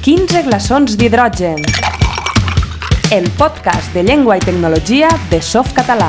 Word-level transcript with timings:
15 0.00 0.40
glaçons 0.46 0.94
d'hidrogen. 0.96 1.58
El 3.12 3.26
podcast 3.36 3.92
de 3.92 4.00
llengua 4.00 4.38
i 4.38 4.40
tecnologia 4.40 5.10
de 5.28 5.42
Softcatalà. 5.44 6.08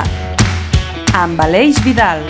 Amb 1.20 1.42
Aleix 1.44 1.76
Vidal. 1.84 2.24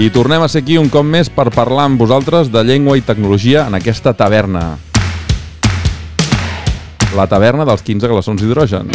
I 0.00 0.08
tornem 0.08 0.40
a 0.40 0.48
ser 0.48 0.64
aquí 0.64 0.80
un 0.80 0.88
cop 0.88 1.04
més 1.04 1.28
per 1.28 1.50
parlar 1.52 1.84
amb 1.90 2.00
vosaltres 2.00 2.48
de 2.48 2.64
llengua 2.64 2.96
i 2.96 3.04
tecnologia 3.04 3.66
en 3.68 3.76
aquesta 3.76 4.16
taverna. 4.16 4.78
La 7.12 7.28
taverna 7.28 7.68
dels 7.68 7.84
15 7.84 8.08
glaçons 8.08 8.40
d'hidrogen. 8.40 8.88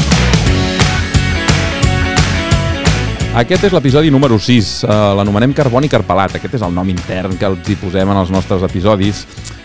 Aquest 3.34 3.64
és 3.66 3.74
l'episodi 3.74 4.12
número 4.14 4.36
6. 4.38 4.68
Uh, 4.86 4.92
L'anomenem 5.18 5.56
carboni 5.58 5.88
carpelat. 5.90 6.36
Aquest 6.38 6.60
és 6.60 6.62
el 6.62 6.76
nom 6.76 6.86
intern 6.92 7.34
que 7.42 7.48
els 7.50 7.66
hi 7.66 7.76
posem 7.82 8.12
en 8.14 8.20
els 8.22 8.30
nostres 8.30 8.62
episodis 8.68 9.24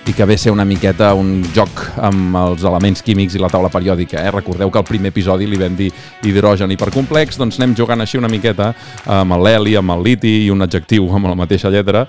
i 0.09 0.15
que 0.17 0.25
ve 0.25 0.39
ser 0.41 0.55
una 0.55 0.65
miqueta 0.65 1.11
un 1.13 1.43
joc 1.53 1.83
amb 2.01 2.39
els 2.41 2.65
elements 2.65 3.05
químics 3.05 3.37
i 3.37 3.43
la 3.45 3.53
taula 3.53 3.69
periòdica. 3.69 4.23
Eh? 4.25 4.33
Recordeu 4.33 4.73
que 4.73 4.81
al 4.81 4.89
primer 4.89 5.13
episodi 5.13 5.45
li 5.45 5.61
vam 5.61 5.77
dir 5.77 5.91
hidrogen 6.25 6.73
hipercomplex, 6.73 7.37
doncs 7.37 7.61
anem 7.61 7.77
jugant 7.77 8.01
així 8.01 8.17
una 8.17 8.33
miqueta 8.33 8.73
amb 9.05 9.37
l'heli, 9.37 9.77
amb 9.77 9.99
el 9.99 10.07
liti 10.09 10.39
i 10.47 10.53
un 10.55 10.65
adjectiu 10.65 11.13
amb 11.13 11.29
la 11.29 11.37
mateixa 11.37 11.69
lletra 11.69 12.07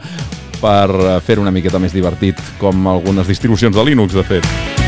per 0.62 0.88
eh, 0.96 1.18
fer 1.20 1.42
una 1.44 1.52
miqueta 1.52 1.80
més 1.80 1.92
divertit, 1.92 2.40
com 2.60 2.88
algunes 2.88 3.28
distribucions 3.28 3.76
de 3.76 3.92
Linux, 3.92 4.16
de 4.16 4.24
fet. 4.24 4.88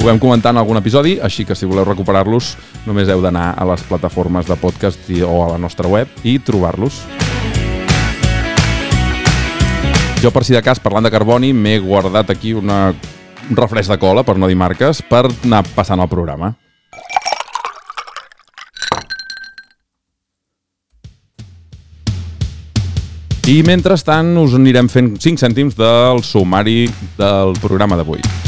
Ho 0.00 0.06
vam 0.06 0.18
comentar 0.20 0.52
en 0.52 0.60
algun 0.60 0.76
episodi, 0.78 1.16
així 1.24 1.44
que 1.48 1.56
si 1.56 1.66
voleu 1.66 1.86
recuperar-los 1.88 2.52
només 2.86 3.08
heu 3.10 3.22
d'anar 3.24 3.54
a 3.56 3.64
les 3.66 3.82
plataformes 3.88 4.46
de 4.46 4.56
podcast 4.60 5.08
i, 5.10 5.22
o 5.24 5.40
a 5.42 5.48
la 5.54 5.58
nostra 5.58 5.88
web 5.88 6.10
i 6.22 6.36
trobar-los. 6.38 7.00
Jo, 10.22 10.30
per 10.32 10.44
si 10.44 10.54
de 10.54 10.62
cas, 10.64 10.80
parlant 10.80 11.04
de 11.04 11.12
carboni, 11.12 11.52
m'he 11.52 11.78
guardat 11.80 12.30
aquí 12.32 12.54
una, 12.56 12.92
un 13.50 13.58
refresc 13.58 13.92
de 13.92 13.98
cola, 13.98 14.24
per 14.24 14.36
no 14.38 14.48
dir 14.48 14.56
marques, 14.56 15.02
per 15.02 15.26
anar 15.30 15.64
passant 15.74 16.00
el 16.00 16.08
programa. 16.12 16.54
I 23.46 23.60
mentrestant 23.62 24.32
us 24.42 24.56
anirem 24.58 24.88
fent 24.90 25.12
5 25.22 25.38
cèntims 25.38 25.78
del 25.78 26.24
sumari 26.26 26.88
del 27.18 27.54
programa 27.62 27.98
d'avui. 28.00 28.45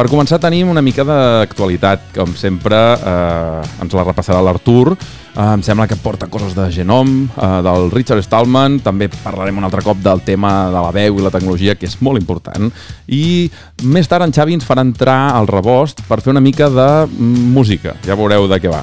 Per 0.00 0.08
començar 0.08 0.38
tenim 0.40 0.70
una 0.72 0.80
mica 0.80 1.04
d'actualitat, 1.04 2.06
com 2.14 2.30
sempre 2.32 2.76
eh, 2.96 3.82
ens 3.84 3.92
la 3.92 4.04
repassarà 4.06 4.38
l'Artur. 4.40 4.94
Eh, 4.94 5.42
em 5.42 5.60
sembla 5.60 5.84
que 5.90 5.98
porta 6.00 6.24
coses 6.32 6.54
de 6.56 6.70
Genome, 6.72 7.26
eh, 7.36 7.48
del 7.66 7.90
Richard 7.92 8.24
Stallman, 8.24 8.78
també 8.80 9.10
parlarem 9.12 9.60
un 9.60 9.68
altre 9.68 9.84
cop 9.84 10.00
del 10.00 10.24
tema 10.24 10.54
de 10.72 10.78
la 10.78 10.94
veu 10.96 11.20
i 11.20 11.26
la 11.26 11.34
tecnologia, 11.34 11.76
que 11.76 11.84
és 11.84 11.98
molt 12.00 12.16
important. 12.16 12.72
I 13.12 13.50
més 13.92 14.08
tard 14.08 14.24
en 14.24 14.32
Xavi 14.32 14.56
ens 14.56 14.64
farà 14.64 14.86
entrar 14.88 15.18
al 15.34 15.50
rebost 15.52 16.00
per 16.08 16.22
fer 16.24 16.32
una 16.32 16.40
mica 16.40 16.72
de 16.72 16.88
música, 17.20 17.98
ja 18.08 18.16
veureu 18.16 18.48
de 18.48 18.56
què 18.56 18.72
va. 18.72 18.80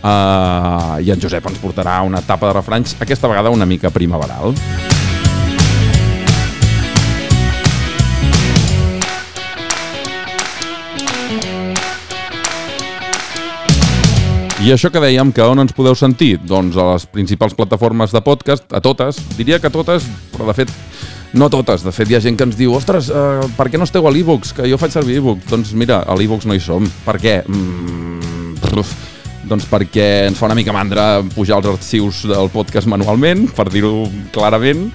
Uh, 0.00 1.02
I 1.02 1.10
en 1.10 1.18
Josep 1.20 1.50
ens 1.50 1.58
portarà 1.58 1.98
una 2.06 2.22
etapa 2.22 2.46
de 2.46 2.54
refranys, 2.60 2.94
aquesta 3.02 3.26
vegada 3.26 3.50
una 3.50 3.66
mica 3.66 3.90
primaveral. 3.90 4.54
I 14.60 14.74
això 14.74 14.90
que 14.92 15.00
dèiem, 15.00 15.30
que 15.32 15.40
on 15.40 15.62
ens 15.62 15.72
podeu 15.72 15.94
sentir? 15.96 16.34
Doncs 16.44 16.76
a 16.76 16.84
les 16.90 17.06
principals 17.08 17.54
plataformes 17.56 18.12
de 18.12 18.20
podcast, 18.20 18.66
a 18.76 18.82
totes, 18.84 19.16
diria 19.38 19.56
que 19.56 19.70
totes, 19.72 20.04
però 20.34 20.50
de 20.50 20.54
fet 20.58 20.72
no 21.32 21.48
totes, 21.48 21.80
de 21.86 21.92
fet 21.96 22.10
hi 22.10 22.18
ha 22.18 22.20
gent 22.20 22.36
que 22.36 22.44
ens 22.44 22.58
diu 22.58 22.74
ostres, 22.76 23.08
uh, 23.08 23.46
per 23.56 23.70
què 23.72 23.80
no 23.80 23.88
esteu 23.88 24.04
a 24.04 24.12
l'e-books? 24.12 24.52
Que 24.58 24.68
jo 24.68 24.76
faig 24.76 24.92
servir 24.92 25.16
e-books. 25.22 25.48
Doncs 25.48 25.72
mira, 25.72 26.02
a 26.04 26.16
l'e-books 26.18 26.44
no 26.44 26.52
hi 26.52 26.60
som. 26.60 26.84
Per 27.06 27.16
què? 27.22 27.38
Mm, 27.48 28.84
doncs 29.48 29.64
perquè 29.70 30.10
ens 30.28 30.36
fa 30.36 30.50
una 30.50 30.58
mica 30.58 30.76
mandra 30.76 31.22
pujar 31.32 31.62
els 31.62 31.70
arxius 31.72 32.26
del 32.28 32.52
podcast 32.52 32.90
manualment, 32.90 33.46
per 33.56 33.70
dir-ho 33.72 34.10
clarament, 34.34 34.90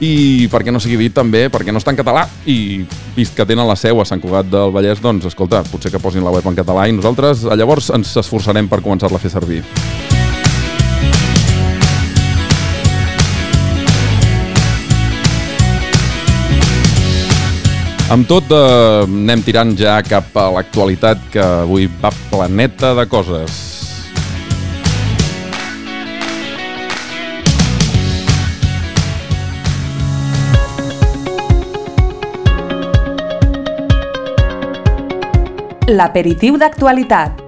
i 0.00 0.48
perquè 0.50 0.72
no 0.72 0.80
sigui 0.80 0.98
dit 1.00 1.14
també, 1.14 1.46
perquè 1.52 1.72
no 1.72 1.80
està 1.80 1.92
en 1.92 2.00
català 2.00 2.24
i 2.48 2.82
vist 3.16 3.36
que 3.36 3.46
tenen 3.46 3.68
la 3.68 3.76
seu 3.76 4.00
a 4.00 4.06
Sant 4.08 4.22
Cugat 4.22 4.48
del 4.48 4.72
Vallès, 4.72 5.02
doncs 5.04 5.28
escolta, 5.28 5.62
potser 5.68 5.92
que 5.92 6.00
posin 6.00 6.24
la 6.24 6.32
web 6.32 6.46
en 6.48 6.56
català 6.56 6.88
i 6.88 6.96
nosaltres 6.96 7.44
llavors 7.44 7.92
ens 7.94 8.16
esforçarem 8.22 8.68
per 8.68 8.80
començar-la 8.84 9.20
a 9.20 9.22
fer 9.22 9.32
servir. 9.32 9.62
Amb 18.10 18.26
tot, 18.26 18.48
eh, 18.50 19.04
anem 19.06 19.44
tirant 19.46 19.76
ja 19.78 20.00
cap 20.02 20.34
a 20.34 20.48
l'actualitat 20.56 21.28
que 21.30 21.44
avui 21.62 21.86
va 22.02 22.10
planeta 22.32 22.90
de 22.98 23.06
coses. 23.06 23.79
L'aperitiu 35.90 36.54
d'actualitat. 36.54 37.40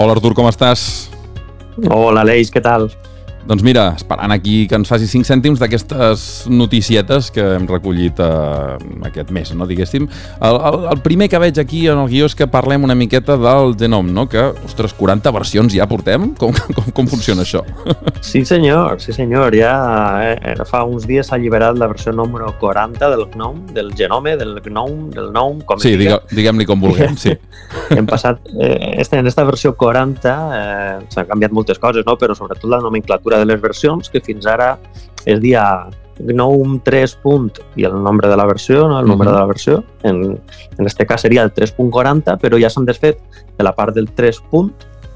Hola 0.00 0.14
Artur, 0.14 0.32
com 0.32 0.48
estàs? 0.48 0.86
Hola, 1.76 2.22
Aleix, 2.22 2.48
què 2.48 2.64
tal? 2.64 2.88
Doncs 3.44 3.60
mira, 3.60 3.90
esperant 3.92 4.32
aquí 4.32 4.64
que 4.68 4.78
ens 4.78 4.88
faci 4.88 5.04
5 5.10 5.28
cèntims 5.28 5.60
d'aquestes 5.60 6.46
noticietes 6.48 7.28
que 7.34 7.44
hem 7.58 7.66
recollit 7.68 8.20
eh, 8.24 8.76
aquest 9.10 9.32
mes, 9.36 9.52
no, 9.52 9.66
diguéssim. 9.68 10.06
El, 10.40 10.56
el, 10.70 10.78
el 10.94 11.02
primer 11.04 11.28
que 11.28 11.40
veig 11.42 11.60
aquí 11.60 11.82
en 11.92 12.00
el 12.00 12.08
guió 12.08 12.28
és 12.30 12.36
que 12.38 12.48
parlem 12.48 12.86
una 12.88 12.96
miqueta 12.96 13.36
del 13.40 13.76
Genome, 13.80 14.14
no? 14.16 14.24
Que, 14.32 14.46
ostres, 14.64 14.94
40 14.96 15.32
versions 15.36 15.76
ja 15.76 15.88
portem? 15.90 16.30
Com, 16.40 16.56
com, 16.76 16.88
com 16.96 17.10
funciona 17.10 17.44
això? 17.44 17.60
Sí, 18.24 18.44
senyor, 18.48 18.96
sí, 19.04 19.12
senyor. 19.12 19.52
Ja 19.60 19.74
eh, 20.32 20.56
fa 20.64 20.84
uns 20.88 21.04
dies 21.08 21.28
s'ha 21.28 21.36
alliberat 21.36 21.76
la 21.76 21.90
versió 21.90 22.14
número 22.16 22.48
40 22.60 23.10
del 23.12 23.26
GNOME, 23.34 23.74
del 23.76 23.92
genome, 23.98 24.38
del 24.40 24.56
GNOME, 24.64 25.10
del 25.12 25.28
GNOME, 25.34 25.64
com 25.68 25.84
Sí, 25.84 25.94
digue, 26.00 26.16
diguem-li 26.32 26.64
com 26.68 26.80
vulguem, 26.80 27.20
sí. 27.20 27.36
Hem 27.96 28.08
passat, 28.08 28.40
eh, 28.56 29.04
en 29.04 29.28
esta 29.28 29.44
versió 29.44 29.74
40 29.76 30.32
eh, 30.32 30.96
s'han 31.12 31.28
canviat 31.28 31.52
moltes 31.52 31.78
coses, 31.82 32.06
no? 32.08 32.16
però 32.20 32.34
sobretot 32.36 32.70
la 32.70 32.80
nomenclatura 32.82 33.33
de 33.38 33.46
les 33.46 33.60
versions, 33.60 34.08
que 34.10 34.20
fins 34.20 34.46
ara 34.46 34.78
es 35.24 35.40
dia 35.40 35.64
GNOME 36.18 36.80
3. 36.84 37.16
Punt, 37.22 37.50
i 37.76 37.84
el 37.84 37.96
nombre 38.02 38.28
de 38.28 38.36
la 38.36 38.44
versió, 38.46 38.86
no? 38.88 39.00
el 39.00 39.06
número 39.06 39.30
Mhm. 39.30 39.34
de 39.36 39.40
la 39.40 39.46
versió. 39.46 39.84
En, 40.02 40.40
en 40.78 40.86
este 40.86 41.06
cas 41.06 41.20
seria 41.22 41.42
el 41.42 41.52
3.40, 41.52 42.38
però 42.38 42.60
ja 42.60 42.70
s'han 42.70 42.84
desfet 42.86 43.18
de 43.58 43.64
la 43.64 43.74
part 43.74 43.94
del 43.94 44.10
3. 44.12 44.40
Punt, 44.50 44.72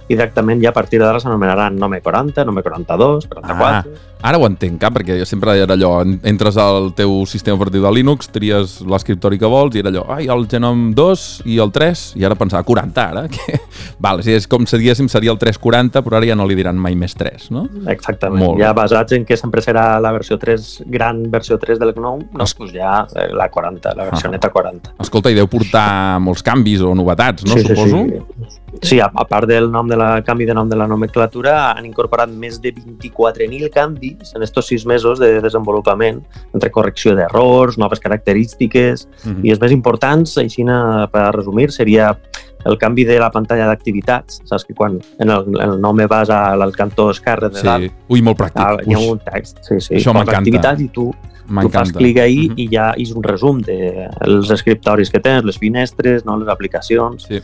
i 0.09 0.15
directament 0.17 0.63
ja 0.65 0.71
a 0.71 0.77
partir 0.77 0.99
d'ara 1.01 1.21
s'anomenaran 1.21 1.77
Nome 1.77 2.01
40, 2.01 2.45
Nome 2.49 2.63
42, 2.63 3.27
44... 3.29 3.91
Ara 4.19 4.35
ho 4.35 4.47
entenc, 4.49 4.81
cap, 4.83 4.91
perquè 4.97 5.15
jo 5.21 5.25
sempre 5.29 5.53
era 5.63 5.77
allò, 5.77 6.01
en- 6.03 6.17
entres 6.27 6.57
al 6.59 6.89
teu 6.99 7.21
sistema 7.31 7.55
operatiu 7.55 7.85
de 7.85 7.91
Linux, 7.95 8.27
tries 8.35 8.81
l'escriptori 8.83 9.39
que 9.39 9.47
vols 9.47 9.77
i 9.77 9.79
era 9.79 9.93
allò, 9.93 10.03
ai, 10.11 10.27
el 10.27 10.49
Genome 10.51 10.89
2 10.99 11.27
i 11.47 11.61
el 11.63 11.71
3, 11.71 12.03
i 12.19 12.25
ara 12.27 12.35
pensava 12.35 12.65
40 12.67 13.05
ara, 13.13 13.23
que... 13.35 13.61
Vale, 14.03 14.25
si 14.27 14.33
és 14.35 14.49
com 14.51 14.67
si 14.67 14.81
diguéssim 14.81 15.07
seria 15.13 15.31
el 15.31 15.39
340, 15.39 16.03
però 16.03 16.19
ara 16.19 16.27
ja 16.27 16.35
no 16.35 16.49
li 16.51 16.57
diran 16.59 16.75
mai 16.83 16.97
més 16.99 17.15
3, 17.15 17.47
no? 17.55 17.69
Exactament. 17.87 18.43
Molt 18.43 18.59
ja 18.65 18.73
basats 18.75 19.15
en 19.15 19.23
que 19.29 19.39
sempre 19.39 19.63
serà 19.63 20.01
la 20.03 20.11
versió 20.17 20.35
3, 20.39 20.67
gran 20.91 21.23
versió 21.31 21.59
3 21.63 21.79
del 21.79 21.95
GNOME, 21.95 22.27
Es- 22.43 22.57
doncs 22.59 22.75
ja 22.75 23.05
eh, 23.15 23.29
la 23.39 23.47
40, 23.55 23.95
la 23.95 24.09
versió 24.11 24.31
Ah. 24.31 24.33
neta 24.35 24.51
40. 24.51 24.97
Escolta, 24.99 25.31
i 25.31 25.39
deu 25.39 25.47
portar 25.47 26.19
molts 26.19 26.43
canvis 26.43 26.83
o 26.83 26.91
novetats, 26.99 27.47
no? 27.47 27.55
Suposo. 27.55 28.03
Sí, 28.03 28.19
sí. 28.49 28.57
Sí 28.83 29.01
a, 29.01 29.11
a 29.15 29.25
part 29.27 29.49
del 29.49 29.71
nom 29.71 29.89
de 29.89 29.97
la 29.97 30.23
canvi 30.25 30.45
de 30.47 30.55
nom 30.55 30.69
de 30.69 30.77
la 30.77 30.87
nomenclatura, 30.87 31.73
han 31.73 31.87
incorporat 31.87 32.29
més 32.31 32.61
de 32.61 32.73
24.000 32.75 33.71
canvis 33.71 34.35
en 34.37 34.43
estos 34.43 34.67
sis 34.67 34.85
mesos 34.87 35.19
de 35.19 35.41
desenvolupament, 35.41 36.23
entre 36.55 36.71
correcció 36.71 37.15
d'errors, 37.17 37.79
noves 37.79 38.01
característiques, 38.01 39.09
Mhm. 39.25 39.45
i 39.45 39.51
els 39.51 39.61
més 39.61 39.73
importants, 39.73 40.37
així 40.39 40.65
per 41.13 41.33
resumir, 41.35 41.71
seria 41.73 42.19
el 42.67 42.77
canvi 42.77 43.05
de 43.05 43.19
la 43.21 43.31
pantalla 43.31 43.67
d'activitats. 43.67 44.43
Saps 44.45 44.65
que 44.65 44.75
quan 44.75 44.99
en 45.19 45.31
el, 45.31 45.45
en 45.61 45.71
el 45.71 45.81
nom 45.81 45.97
vas 46.09 46.29
al 46.31 46.73
cantó 46.73 47.11
esquerre 47.11 47.49
de 47.49 47.63
dalt, 47.63 47.85
Sí. 47.85 47.93
Ui, 48.09 48.21
molt 48.23 48.37
pràctic. 48.39 48.57
ah, 48.61 48.77
hi 48.85 48.95
ha 48.95 48.99
un 48.99 49.19
text. 49.21 49.59
Sí, 49.63 49.81
sí. 49.81 49.95
Això 49.95 50.13
m'encanta. 50.13 50.39
activitats 50.39 50.81
i 50.83 50.89
tu, 50.89 51.15
tu 51.63 51.69
fas 51.71 51.93
clic 51.93 52.19
ahí 52.19 52.49
Mhm. 52.51 52.59
i 52.59 52.69
ja 52.69 52.93
és 52.97 53.13
un 53.13 53.23
resum 53.23 53.61
dels 53.63 54.51
escriptoris 54.51 55.09
que 55.11 55.21
tens, 55.21 55.45
les 55.45 55.57
finestres, 55.57 56.25
no, 56.27 56.37
les 56.37 56.49
aplicacions. 56.49 57.23
Sí. 57.23 57.41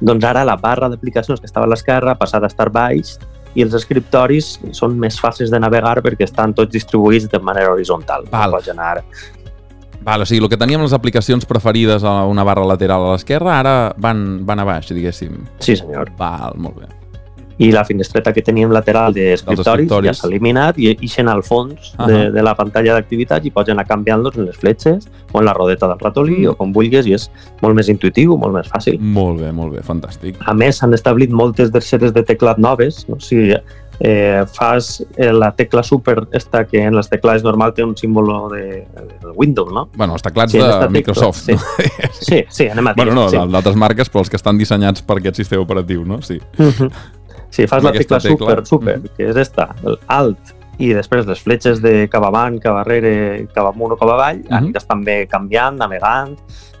Doncs 0.00 0.24
ara 0.24 0.44
la 0.46 0.56
barra 0.60 0.88
d'aplicacions 0.92 1.40
que 1.40 1.48
estava 1.50 1.66
a 1.66 1.72
l'esquerra 1.72 2.14
ha 2.14 2.20
passat 2.20 2.44
a 2.44 2.50
estar 2.50 2.68
baix 2.70 3.16
i 3.58 3.64
els 3.64 3.74
escriptoris 3.74 4.58
són 4.76 4.94
més 5.00 5.18
fàcils 5.18 5.50
de 5.50 5.58
navegar 5.58 5.98
perquè 6.04 6.28
estan 6.28 6.54
tots 6.54 6.72
distribuïts 6.74 7.30
de 7.32 7.40
manera 7.42 7.72
horitzontal. 7.72 8.28
Val. 8.30 8.58
Pots 8.58 8.70
anar 8.74 9.00
Val, 10.08 10.22
o 10.22 10.26
sigui, 10.28 10.44
el 10.44 10.48
que 10.48 10.56
teníem 10.56 10.84
les 10.84 10.94
aplicacions 10.94 11.44
preferides 11.48 12.04
a 12.06 12.22
una 12.30 12.44
barra 12.46 12.64
lateral 12.68 13.02
a 13.02 13.16
l'esquerra, 13.16 13.58
ara 13.58 13.74
van, 13.98 14.46
van 14.46 14.62
a 14.62 14.68
baix, 14.68 14.92
diguéssim. 14.94 15.42
Sí, 15.58 15.74
senyor. 15.76 16.14
Val, 16.16 16.54
molt 16.62 16.78
bé. 16.78 16.97
I 17.58 17.72
la 17.72 17.84
finestreta 17.84 18.32
que 18.32 18.42
teníem 18.42 18.70
lateral 18.70 19.12
d'escriptoris 19.12 19.90
ja 20.06 20.12
s'ha 20.14 20.28
eliminat 20.28 20.76
i 20.78 20.92
ixen 21.02 21.26
al 21.28 21.42
fons 21.42 21.92
Ahà. 21.98 22.06
de, 22.06 22.18
de 22.30 22.42
la 22.46 22.54
pantalla 22.54 22.94
d'activitats 22.94 23.46
i 23.46 23.50
pots 23.50 23.70
anar 23.74 23.84
canviant-los 23.88 24.36
en 24.38 24.46
les 24.46 24.56
fletxes 24.56 25.08
o 25.32 25.40
en 25.40 25.44
la 25.44 25.52
rodeta 25.54 25.88
del 25.88 25.98
ratolí 25.98 26.38
Mm. 26.44 26.50
o 26.50 26.54
com 26.54 26.72
vulguis 26.72 27.06
i 27.06 27.14
és 27.14 27.30
molt 27.62 27.74
més 27.74 27.88
intuitiu, 27.88 28.36
molt 28.38 28.54
més 28.54 28.68
fàcil. 28.70 29.00
Molt 29.00 29.40
bé, 29.40 29.50
molt 29.52 29.74
bé, 29.74 29.82
fantàstic. 29.82 30.36
A 30.46 30.54
més, 30.54 30.76
s'han 30.78 30.94
establit 30.94 31.30
moltes 31.30 31.72
terceres 31.72 32.12
de 32.14 32.22
teclat 32.22 32.58
noves. 32.58 33.04
No? 33.08 33.18
Si 33.18 33.50
eh, 34.00 34.44
fas 34.54 35.02
eh, 35.16 35.32
la 35.32 35.50
tecla 35.56 35.82
super, 35.82 36.28
esta 36.32 36.64
que 36.64 36.84
en 36.84 36.94
les 36.94 37.08
teclades 37.10 37.42
normal 37.42 37.74
té 37.74 37.82
un 37.82 37.96
símbolo 37.96 38.48
de, 38.52 38.86
de 38.94 39.32
Windows, 39.34 39.72
no? 39.72 39.88
Bueno, 39.96 40.14
els 40.14 40.22
teclats 40.22 40.52
Sí, 40.52 40.58
de 40.58 40.64
esta 40.64 40.78
tecla, 40.86 40.90
Microsoft, 40.90 41.42
sí. 41.42 41.52
no? 41.52 41.58
Sí, 42.20 42.44
sí, 42.48 42.68
anem 42.68 42.86
a 42.86 42.94
dir. 42.94 43.04
bueno, 43.04 43.14
no, 43.22 43.28
sí. 43.28 43.36
d'altres 43.36 43.74
marques, 43.76 44.08
però 44.10 44.20
els 44.22 44.30
que 44.30 44.36
estan 44.38 44.56
dissenyats 44.58 45.02
per 45.02 45.18
aquest 45.18 45.36
sistema 45.42 45.62
operatiu, 45.66 46.04
no? 46.06 46.22
Sí. 46.22 46.38
Mhm. 46.58 46.90
Si 47.50 47.66
fas 47.66 47.82
la 47.82 47.92
tecla, 47.92 48.18
tecla. 48.20 48.36
super, 48.36 48.66
super, 48.66 48.98
Mhm. 48.98 49.08
que 49.16 49.28
és 49.30 49.36
esta, 49.36 49.74
el 49.84 49.98
alt, 50.06 50.38
i 50.78 50.92
després 50.92 51.26
les 51.26 51.40
fletxes 51.40 51.80
de 51.82 52.08
cap 52.08 52.22
avant, 52.24 52.58
cap 52.60 52.76
darrere, 52.76 53.46
cap 53.54 53.66
amunt 53.66 53.92
o 53.92 53.96
cap 53.96 54.08
avall, 54.10 54.38
Mhm. 54.38 54.52
aniràs 54.58 54.86
també 54.86 55.26
canviant, 55.26 55.76
navegant, 55.76 56.36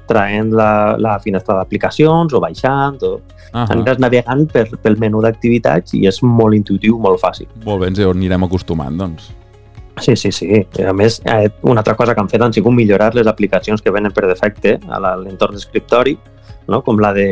traient 0.06 0.52
la, 0.52 0.96
la 0.98 1.18
finestra 1.20 1.54
d'aplicacions 1.56 2.32
o 2.32 2.40
baixant, 2.40 3.02
o 3.02 3.20
Ah 3.52 3.64
aniràs 3.70 3.98
navegant 3.98 4.46
per, 4.52 4.68
pel 4.82 4.98
menú 4.98 5.22
d'activitats 5.22 5.94
i 5.94 6.06
és 6.06 6.22
molt 6.22 6.54
intuitiu, 6.54 6.98
molt 6.98 7.18
fàcil. 7.18 7.46
Molt 7.64 7.80
bé, 7.80 7.86
ens 7.88 7.98
anirem 7.98 8.44
acostumant, 8.44 8.94
doncs. 8.96 9.30
Sí, 10.00 10.14
sí, 10.16 10.30
sí. 10.30 10.66
A 10.86 10.92
més, 10.92 11.20
eh, 11.24 11.48
una 11.62 11.80
altra 11.80 11.94
cosa 11.96 12.14
que 12.14 12.20
han 12.20 12.28
fet 12.28 12.42
han 12.42 12.52
sigut 12.52 12.72
millorar 12.72 13.14
les 13.14 13.26
aplicacions 13.26 13.80
que 13.82 13.90
venen 13.90 14.12
per 14.12 14.26
defecte 14.28 14.78
a 14.86 15.00
l'entorn 15.16 15.54
d'escriptori, 15.54 16.18
no? 16.68 16.82
com 16.84 17.00
la 17.00 17.12
de 17.16 17.26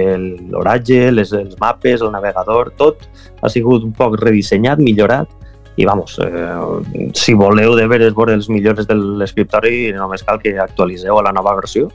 l'oratge, 0.51 1.11
les, 1.13 1.33
els 1.37 1.57
mapes, 1.61 2.03
el 2.03 2.13
navegador, 2.15 2.73
tot 2.77 3.07
ha 3.43 3.53
sigut 3.53 3.85
un 3.87 3.93
poc 3.97 4.19
redissenyat, 4.21 4.83
millorat, 4.83 5.31
i 5.77 5.85
vamos, 5.85 6.17
eh, 6.25 7.11
si 7.15 7.35
voleu 7.37 7.75
de 7.77 7.85
veres 7.87 8.15
veure 8.17 8.35
els 8.35 8.49
millores 8.49 8.89
de 8.89 8.97
l'escriptori, 8.97 9.91
només 9.97 10.25
cal 10.25 10.41
que 10.41 10.57
actualitzeu 10.59 11.21
a 11.21 11.27
la 11.29 11.35
nova 11.37 11.53
versió 11.59 11.91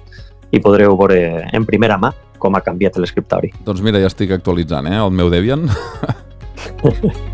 i 0.52 0.62
podreu 0.62 0.94
veure 1.00 1.48
en 1.52 1.66
primera 1.66 1.98
mà 1.98 2.14
com 2.42 2.58
ha 2.58 2.62
canviat 2.66 2.98
l'escriptori. 3.02 3.52
Doncs 3.66 3.82
mira, 3.86 4.02
ja 4.02 4.10
estic 4.10 4.34
actualitzant, 4.38 4.90
eh, 4.90 5.02
el 5.02 5.14
meu 5.14 5.34
Debian. 5.34 5.70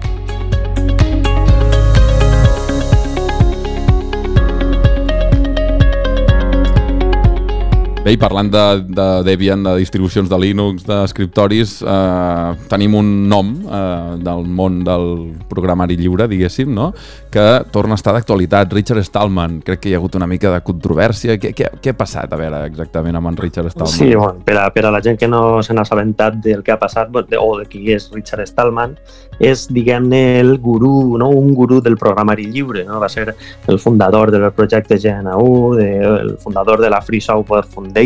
Bé, 8.08 8.14
i 8.16 8.20
parlant 8.22 8.48
de, 8.48 8.62
de 8.88 9.06
Debian, 9.28 9.66
de 9.66 9.74
distribucions 9.82 10.30
de 10.32 10.38
Linux, 10.40 10.86
d'escriptoris, 10.88 11.74
eh, 11.84 12.52
tenim 12.72 12.94
un 12.96 13.10
nom 13.28 13.50
eh, 13.68 14.14
del 14.24 14.46
món 14.48 14.78
del 14.88 15.10
programari 15.50 15.98
lliure, 16.00 16.30
diguéssim, 16.32 16.72
no? 16.72 16.94
que 17.34 17.44
torna 17.74 17.98
a 17.98 18.00
estar 18.00 18.14
d'actualitat, 18.16 18.72
Richard 18.72 19.04
Stallman. 19.04 19.60
Crec 19.60 19.82
que 19.84 19.92
hi 19.92 19.98
ha 19.98 20.00
hagut 20.00 20.16
una 20.16 20.30
mica 20.32 20.54
de 20.54 20.62
controvèrsia. 20.64 21.36
Què, 21.36 21.52
què, 21.52 21.68
què 21.84 21.92
ha 21.92 21.98
passat, 22.00 22.32
a 22.32 22.40
veure, 22.40 22.64
exactament 22.70 23.20
amb 23.20 23.34
en 23.34 23.42
Richard 23.42 23.74
Stallman? 23.76 23.98
Sí, 23.98 24.08
bueno, 24.16 24.40
per, 24.48 24.56
a, 24.62 24.70
per 24.72 24.86
a 24.88 24.94
la 24.96 25.04
gent 25.04 25.20
que 25.20 25.28
no 25.28 25.60
se 25.60 25.76
n'ha 25.76 25.84
assabentat 25.84 26.40
del 26.48 26.64
que 26.64 26.78
ha 26.78 26.80
passat 26.80 27.12
o 27.12 27.50
de 27.60 27.68
qui 27.68 27.92
és 27.92 28.08
Richard 28.16 28.48
Stallman, 28.48 28.96
és, 29.44 29.68
diguem-ne, 29.68 30.40
el 30.40 30.56
gurú, 30.64 31.18
no? 31.20 31.28
un 31.36 31.52
gurú 31.60 31.82
del 31.84 32.00
programari 32.00 32.48
lliure. 32.56 32.88
No? 32.88 33.04
Va 33.04 33.12
ser 33.12 33.36
el 33.68 33.84
fundador 33.84 34.32
del 34.32 34.48
projecte 34.56 34.96
GNU, 34.96 35.76
de, 35.76 35.92
el 36.08 36.38
fundador 36.40 36.80
de 36.80 36.96
la 36.96 37.04
Free 37.04 37.20
Software 37.20 37.68
Foundation, 37.68 37.97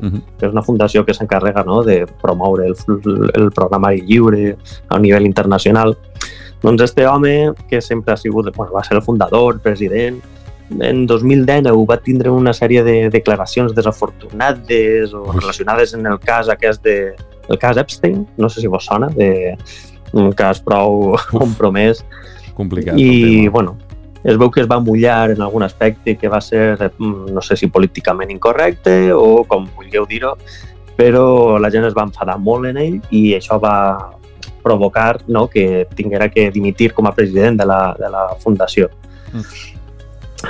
Mhm. 0.00 0.22
que 0.38 0.46
és 0.46 0.52
una 0.52 0.62
fundació 0.62 1.04
que 1.04 1.14
s'encarrega 1.14 1.64
no? 1.64 1.82
de 1.82 2.06
promoure 2.22 2.66
el, 2.66 2.76
el 3.34 3.50
programari 3.52 4.02
lliure 4.02 4.56
a 4.88 4.98
nivell 4.98 5.26
internacional. 5.26 5.96
Doncs 6.62 6.82
este 6.82 7.06
home, 7.06 7.52
que 7.68 7.80
sempre 7.80 8.14
ha 8.14 8.16
sigut, 8.16 8.54
bueno, 8.56 8.72
va 8.72 8.82
ser 8.84 8.96
el 8.96 9.02
fundador, 9.02 9.60
president, 9.60 10.22
en 10.80 11.06
2019 11.06 11.86
va 11.86 11.98
tindre 12.00 12.30
una 12.30 12.52
sèrie 12.56 12.82
de 12.82 13.10
declaracions 13.10 13.74
desafortunades 13.74 15.12
o 15.12 15.32
relacionades 15.32 15.92
en 15.94 16.06
el 16.06 16.18
cas 16.18 16.48
aquest 16.48 16.82
de 16.82 17.14
el 17.48 17.58
cas 17.58 17.76
Epstein, 17.76 18.26
no 18.38 18.48
sé 18.48 18.62
si 18.62 18.66
vos 18.66 18.84
sona, 18.84 19.08
de 19.08 19.56
un 20.12 20.32
cas 20.32 20.60
prou 20.60 21.16
compromès 21.30 22.04
Complicat. 22.54 22.96
i 22.96 23.48
bueno, 23.48 23.76
es 24.24 24.38
veu 24.40 24.50
que 24.50 24.62
es 24.62 24.68
va 24.70 24.80
mullar 24.80 25.30
en 25.34 25.42
algun 25.44 25.62
aspecte 25.62 26.16
que 26.16 26.28
va 26.32 26.40
ser, 26.40 26.92
mm, 26.98 27.32
no 27.34 27.42
sé 27.42 27.56
si 27.56 27.68
políticament 27.68 28.30
incorrecte 28.32 29.12
o 29.12 29.44
com 29.44 29.68
vulgueu 29.76 30.06
dir-ho, 30.08 30.34
però 30.96 31.58
la 31.60 31.70
gent 31.70 31.84
es 31.84 31.94
va 31.94 32.06
enfadar 32.08 32.38
molt 32.38 32.66
en 32.70 32.78
ell 32.80 33.00
i 33.10 33.34
això 33.36 33.60
va 33.60 34.16
provocar 34.62 35.20
no, 35.28 35.46
que 35.48 35.86
tinguera 35.94 36.30
que 36.30 36.50
dimitir 36.50 36.94
com 36.94 37.06
a 37.06 37.12
president 37.12 37.60
de 37.60 37.66
la, 37.68 37.94
de 37.98 38.08
la 38.08 38.28
fundació. 38.40 38.88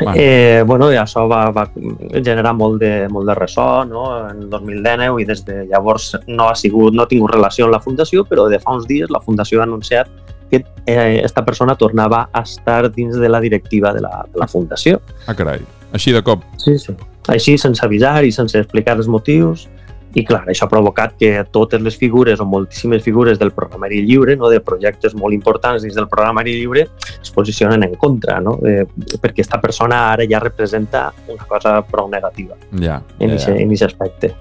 Bueno. 0.01 0.13
Eh, 0.17 0.63
bueno, 0.67 0.91
i 0.93 0.97
això 0.99 1.29
va, 1.31 1.51
va 1.55 1.69
generar 2.13 2.53
molt 2.55 2.81
de, 2.83 3.07
molt 3.11 3.29
de 3.31 3.35
ressò 3.39 3.85
no? 3.87 4.07
en 4.27 4.49
2019 4.51 5.23
i 5.23 5.27
des 5.29 5.45
de 5.47 5.61
llavors 5.71 6.17
no 6.27 6.49
ha 6.51 6.57
sigut, 6.59 6.95
no 6.95 7.05
ha 7.05 7.11
tingut 7.11 7.31
relació 7.31 7.67
amb 7.67 7.77
la 7.77 7.83
fundació, 7.83 8.25
però 8.27 8.49
de 8.51 8.59
fa 8.59 8.75
uns 8.75 8.89
dies 8.91 9.13
la 9.15 9.23
fundació 9.23 9.61
ha 9.61 9.69
anunciat 9.69 10.11
que 10.51 10.65
eh, 10.87 11.21
esta 11.25 11.45
persona 11.45 11.77
tornava 11.77 12.29
a 12.33 12.43
estar 12.43 12.93
dins 12.93 13.17
de 13.17 13.29
la 13.29 13.41
directiva 13.41 13.93
de 13.93 14.01
la, 14.01 14.27
de 14.33 14.39
la 14.39 14.49
fundació. 14.49 15.01
Ah, 15.27 15.35
carai. 15.35 15.61
Així 15.93 16.13
de 16.13 16.23
cop. 16.23 16.43
Sí, 16.59 16.79
sí. 16.79 16.95
Així, 17.29 17.57
sense 17.59 17.85
avisar 17.85 18.25
i 18.25 18.33
sense 18.33 18.59
explicar 18.59 18.99
els 18.99 19.09
motius. 19.09 19.69
I 20.15 20.23
clar, 20.23 20.45
això 20.47 20.69
ha 20.69 20.71
provocat 20.71 21.17
que 21.19 21.31
totes 21.51 21.81
les 21.83 21.97
figures 21.99 22.39
o 22.39 22.45
moltíssimes 22.47 23.03
figures 23.03 23.39
del 23.39 23.51
programari 23.51 23.99
lliure, 24.07 24.37
no, 24.39 24.47
de 24.51 24.61
projectes 24.63 25.15
molt 25.19 25.35
importants 25.35 25.83
dins 25.83 25.97
del 25.99 26.07
programari 26.07 26.55
lliure, 26.55 26.85
es 27.19 27.33
posicionen 27.35 27.83
en 27.83 27.97
contra, 27.99 28.39
no? 28.39 28.61
eh, 28.63 28.85
perquè 29.19 29.41
aquesta 29.43 29.59
persona 29.61 30.13
ara 30.13 30.27
ja 30.31 30.39
representa 30.39 31.09
una 31.27 31.49
cosa 31.51 31.81
prou 31.83 32.07
negativa 32.13 32.55
Ja. 32.79 33.01
en 33.19 33.35
aquest 33.35 33.81
ja. 33.81 33.87
aspecte. 33.87 34.35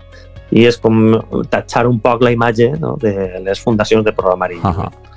I 0.54 0.68
és 0.70 0.78
com 0.78 1.16
tatxar 1.50 1.88
un 1.90 1.98
poc 2.00 2.22
la 2.22 2.30
imatge 2.36 2.76
no, 2.78 2.94
de 3.02 3.42
les 3.42 3.60
fundacions 3.60 4.06
de 4.06 4.14
programari 4.14 4.60
lliure. 4.62 4.92
Ahà. 4.92 4.92
I 4.92 5.13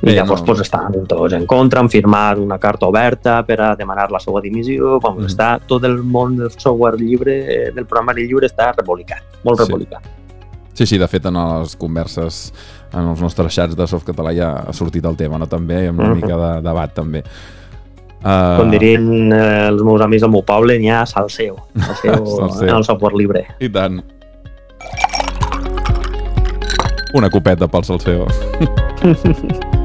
Bé, 0.00 0.12
llavors 0.14 0.40
no- 0.42 0.46
pues, 0.46 0.60
estan 0.60 1.06
tots 1.08 1.32
en 1.34 1.44
contra, 1.46 1.80
han 1.80 1.90
firmat 1.90 2.38
una 2.38 2.58
carta 2.58 2.86
oberta 2.86 3.44
per 3.44 3.60
a 3.60 3.74
demanar 3.76 4.10
la 4.12 4.20
seva 4.20 4.40
dimissió. 4.40 5.00
Com 5.00 5.16
Mhm. 5.18 5.26
està 5.26 5.60
tot 5.66 5.82
el 5.84 6.02
món 6.04 6.36
del 6.36 6.50
software 6.52 6.96
lliure, 7.00 7.68
eh, 7.68 7.72
del 7.72 7.84
programari 7.86 8.26
lliure, 8.26 8.46
està 8.46 8.72
rebolicat, 8.76 9.22
molt 9.44 9.58
Sí. 9.60 9.64
rebolicat. 9.66 10.02
Sí, 10.72 10.86
sí, 10.86 10.96
de 10.98 11.08
fet, 11.08 11.26
en 11.26 11.34
les 11.34 11.74
converses, 11.74 12.52
en 12.92 13.08
els 13.08 13.20
nostres 13.20 13.52
xats 13.52 13.74
de 13.74 13.84
Softcatalà 13.84 14.32
ja 14.36 14.52
ha 14.68 14.72
sortit 14.72 15.04
el 15.04 15.16
tema, 15.16 15.36
no? 15.36 15.46
També, 15.48 15.88
amb 15.88 15.98
una 15.98 16.10
Mhm. 16.10 16.22
mica 16.22 16.36
de 16.36 16.62
debat, 16.62 16.94
també. 16.94 17.24
Uh, 18.22 18.56
Com 18.58 18.70
dirien 18.70 19.32
eh, 19.32 19.68
els 19.68 19.82
meus 19.82 20.00
amics 20.00 20.22
del 20.22 20.30
meu 20.30 20.42
poble, 20.44 20.76
n'hi 20.78 20.90
ha 20.90 21.04
salseo, 21.06 21.56
salseo 21.76 22.26
Salseo. 22.38 22.68
en 22.68 22.76
el 22.76 22.84
software 22.84 23.14
lliure. 23.16 23.46
I 23.60 23.68
tant. 23.68 24.02
Una 27.14 27.30
copeta 27.30 27.66
pel 27.68 27.84
Salseo. 27.84 28.26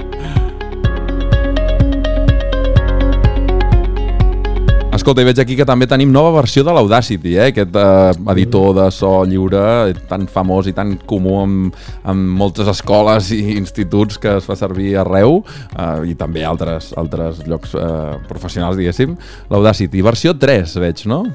Escolta, 5.03 5.19
i 5.19 5.27
veig 5.27 5.39
aquí 5.41 5.55
que 5.59 5.65
també 5.67 5.83
tenim 5.83 6.13
nova 6.15 6.29
versió 6.37 6.61
de 6.63 6.71
l'Audacity, 6.71 7.33
eh? 7.35 7.49
aquest 7.51 7.73
eh, 7.75 8.13
editor 8.31 8.69
de 8.77 8.85
so 8.95 9.09
lliure 9.27 9.91
tan 10.07 10.29
famós 10.31 10.69
i 10.71 10.73
tan 10.77 10.93
comú 11.03 11.33
amb, 11.41 11.75
amb 12.07 12.31
moltes 12.39 12.71
escoles 12.71 13.33
i 13.35 13.41
instituts 13.57 14.15
que 14.15 14.37
es 14.39 14.47
fa 14.47 14.55
servir 14.55 14.93
arreu 15.01 15.41
eh, 15.43 16.07
i 16.07 16.15
també 16.15 16.47
altres, 16.47 16.93
altres 16.95 17.43
llocs 17.43 17.75
eh, 17.75 18.13
professionals, 18.31 18.79
diguéssim. 18.79 19.19
L'Audacity, 19.51 20.07
versió 20.07 20.37
3, 20.39 20.79
veig, 20.85 21.03
no? 21.11 21.25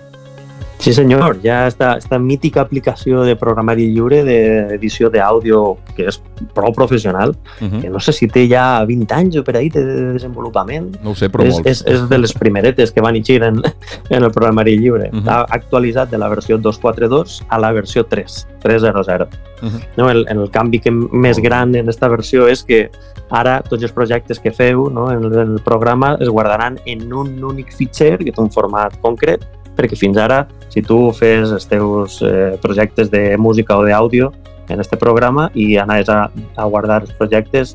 Sí, 0.88 0.94
senyor, 1.02 1.38
ja 1.42 1.66
esta, 1.68 1.96
esta 2.00 2.18
mítica 2.18 2.62
aplicació 2.64 3.22
de 3.26 3.34
programari 3.36 3.88
lliure 3.92 4.22
d'edició 4.24 5.10
d'àudio 5.12 5.76
que 5.96 6.08
és 6.08 6.20
prou 6.54 6.72
professional, 6.72 7.36
Uh 7.60 7.66
-huh. 7.66 7.80
que 7.82 7.90
no 7.90 7.98
sé 8.00 8.12
si 8.12 8.28
té 8.28 8.46
ja 8.48 8.84
20 8.84 9.12
anys 9.14 9.36
o 9.36 9.44
per 9.44 9.56
ahí 9.56 9.68
de 9.68 9.84
desenvolupament, 10.12 10.96
No 11.02 11.10
ho 11.10 11.14
sé, 11.14 11.28
però 11.30 11.44
és, 11.44 11.54
molts. 11.54 11.66
és, 11.66 11.84
és 11.86 12.08
de 12.08 12.18
les 12.18 12.32
primeretes 12.32 12.92
que 12.92 13.00
van 13.00 13.16
eixir 13.16 13.42
en, 13.42 13.62
en 14.10 14.22
el 14.24 14.30
programari 14.30 14.78
lliure. 14.78 15.10
Mhm. 15.12 15.20
Està 15.22 15.46
actualitzat 15.48 16.10
de 16.10 16.18
la 16.18 16.28
versió 16.28 16.58
2.4.2 16.58 17.42
a 17.48 17.58
la 17.58 17.72
versió 17.72 18.04
3, 18.04 18.46
3.0.0. 18.62 19.28
Mhm. 19.62 19.80
no, 19.96 20.10
el, 20.10 20.24
el 20.28 20.50
canvi 20.50 20.78
que 20.78 20.90
més 20.90 21.38
gran 21.40 21.74
en 21.74 21.82
aquesta 21.88 22.08
versió 22.08 22.46
és 22.46 22.62
que 22.62 22.90
ara 23.30 23.60
tots 23.62 23.82
els 23.82 23.92
projectes 23.92 24.38
que 24.38 24.52
feu 24.52 24.88
no, 24.88 25.10
en, 25.10 25.24
el, 25.24 25.32
en 25.32 25.52
el 25.54 25.60
programa 25.60 26.16
es 26.20 26.28
guardaran 26.28 26.78
en 26.86 27.12
un 27.12 27.42
únic 27.44 27.72
fitxer 27.72 28.18
que 28.18 28.30
té 28.32 28.40
un 28.40 28.50
format 28.50 28.96
concret 29.02 29.44
perquè 29.78 29.96
fins 29.96 30.18
ara, 30.18 30.42
si 30.68 30.82
tu 30.82 31.12
fes 31.14 31.54
els 31.54 31.66
teus 31.70 32.18
eh, 32.26 32.58
projectes 32.60 33.10
de 33.14 33.36
música 33.38 33.78
o 33.78 33.86
d'àudio, 33.86 34.32
en 34.68 34.82
este 34.82 34.98
programa 35.00 35.46
i 35.56 35.78
anaves 35.80 36.10
a, 36.12 36.26
a 36.60 36.64
guardar 36.68 36.98
els 37.06 37.14
projectes 37.16 37.70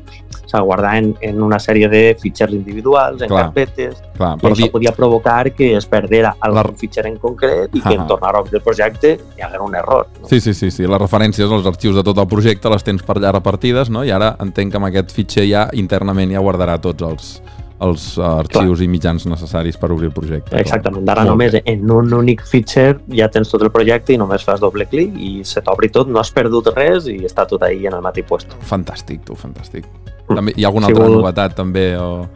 a 0.54 0.60
guardar 0.62 0.92
en, 1.00 1.08
en 1.26 1.40
una 1.42 1.58
sèrie 1.58 1.88
de 1.90 2.14
fitxers 2.22 2.52
individuals, 2.54 3.20
en 3.24 3.26
Clar. 3.32 3.48
carpetes, 3.48 3.96
Clar, 4.14 4.36
i 4.38 4.46
això 4.46 4.54
dir, 4.60 4.68
podia 4.70 4.92
provocar 4.94 5.48
que 5.50 5.72
es 5.74 5.88
perdera 5.90 6.36
algun 6.38 6.60
La- 6.70 6.76
fitxer 6.78 7.08
en 7.08 7.16
concret 7.18 7.74
i 7.74 7.80
que 7.82 7.88
Ah. 7.88 7.96
en 7.98 8.06
tornar 8.06 8.36
a 8.36 8.40
obrir 8.44 8.54
el 8.54 8.62
projecte 8.62 9.16
hi 9.36 9.42
hagués 9.42 9.60
un 9.64 9.74
error. 9.74 10.06
No? 10.22 10.28
Sí, 10.30 10.38
sí, 10.40 10.54
sí, 10.54 10.70
sí. 10.70 10.86
Les 10.86 11.00
referències 11.02 11.50
als 11.50 11.66
arxius 11.66 11.96
de 11.98 12.04
tot 12.06 12.16
el 12.22 12.28
projecte 12.30 12.70
les 12.70 12.84
tens 12.86 13.02
per 13.02 13.16
allà 13.18 13.32
repartides, 13.34 13.90
no? 13.90 14.04
I 14.06 14.12
ara 14.14 14.36
entenc 14.38 14.70
que 14.70 14.78
amb 14.78 14.86
aquest 14.92 15.10
fitxer 15.10 15.48
ja 15.50 15.66
internament 15.72 16.30
ja 16.30 16.38
guardarà 16.46 16.78
tots 16.80 17.02
els, 17.02 17.42
els 17.80 18.18
eh, 18.18 18.22
arxius 18.22 18.80
i 18.80 18.88
mitjans 18.88 19.26
necessaris 19.26 19.76
per 19.76 19.90
obrir 19.92 20.06
el 20.06 20.12
projecte. 20.14 20.50
clar. 20.50 20.60
Exactament, 20.60 21.08
ara 21.08 21.24
Molt 21.24 21.32
només 21.34 21.56
en 21.64 21.90
un 21.90 22.12
únic 22.14 22.44
fitxer 22.46 23.00
ja 23.10 23.28
tens 23.28 23.50
tot 23.50 23.62
el 23.62 23.70
projecte 23.74 24.12
i 24.14 24.18
només 24.18 24.44
fas 24.44 24.60
doble 24.60 24.86
clic 24.86 25.14
i 25.18 25.42
se 25.44 25.60
t'obri 25.60 25.90
tot, 25.90 26.08
no 26.08 26.20
has 26.20 26.30
perdut 26.30 26.68
res 26.76 27.06
i 27.10 27.18
està 27.26 27.46
tot 27.46 27.62
ahí 27.62 27.86
en 27.86 27.94
el 27.94 28.00
mateix 28.02 28.26
puesto. 28.28 28.56
Fantàstic, 28.62 29.24
tu, 29.26 29.34
fantàstic. 29.34 29.84
Mm. 30.28 30.36
També, 30.36 30.52
hi 30.56 30.64
ha 30.64 30.68
alguna 30.68 30.86
Si 30.86 30.92
altra 30.92 31.06
vol- 31.08 31.18
novetat 31.20 31.54
també? 31.56 31.96
O... 31.98 32.26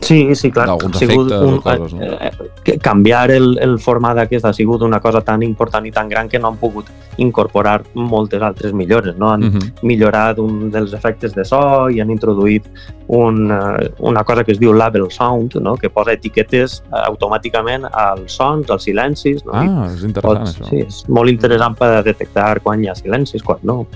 Sí, 0.00 0.34
sí, 0.34 0.50
clar. 0.50 0.66
D'alguns 0.66 0.96
ha 0.96 0.98
sigut 0.98 1.30
efectes 1.30 1.52
o 1.52 1.60
coses, 1.62 1.92
no? 1.94 2.02
eh, 2.02 2.30
que 2.64 2.78
canviar 2.78 3.30
el, 3.30 3.58
el 3.60 3.78
format 3.78 4.18
aquest 4.18 4.44
ha 4.48 4.52
sigut 4.52 4.82
una 4.82 4.98
cosa 5.00 5.20
tan 5.20 5.42
important 5.42 5.86
i 5.86 5.92
tan 5.92 6.08
gran 6.08 6.28
que 6.28 6.38
no 6.40 6.48
han 6.48 6.56
pogut 6.56 6.86
incorporar 7.18 7.82
moltes 7.94 8.42
altres 8.42 8.72
millores. 8.72 9.16
No? 9.16 9.30
Han 9.30 9.40
Mhm. 9.42 9.60
millorat 9.82 10.38
un 10.38 10.70
dels 10.70 10.92
efectes 10.92 11.34
de 11.34 11.44
so 11.44 11.88
i 11.90 12.00
han 12.00 12.10
introduït 12.10 12.64
un, 13.08 13.50
eh, 13.52 13.90
una 14.00 14.24
cosa 14.24 14.42
que 14.44 14.52
es 14.52 14.58
diu 14.58 14.72
label 14.72 15.10
sound, 15.10 15.54
no? 15.56 15.76
que 15.76 15.90
posa 15.90 16.12
etiquetes 16.12 16.82
eh, 16.90 16.96
automàticament 17.06 17.84
als 17.92 18.32
sons, 18.32 18.70
als 18.70 18.84
silencis. 18.84 19.44
No? 19.44 19.52
Ah, 19.54 19.88
és 19.94 20.02
interessant, 20.02 20.38
pots, 20.46 20.58
això. 20.60 20.68
sí, 20.70 20.80
és 20.86 21.04
molt 21.08 21.30
interessant 21.30 21.76
per 21.78 22.02
detectar 22.02 22.60
quan 22.60 22.82
hi 22.82 22.88
ha 22.88 22.94
silencis, 22.94 23.42
quan 23.42 23.58
no. 23.62 23.86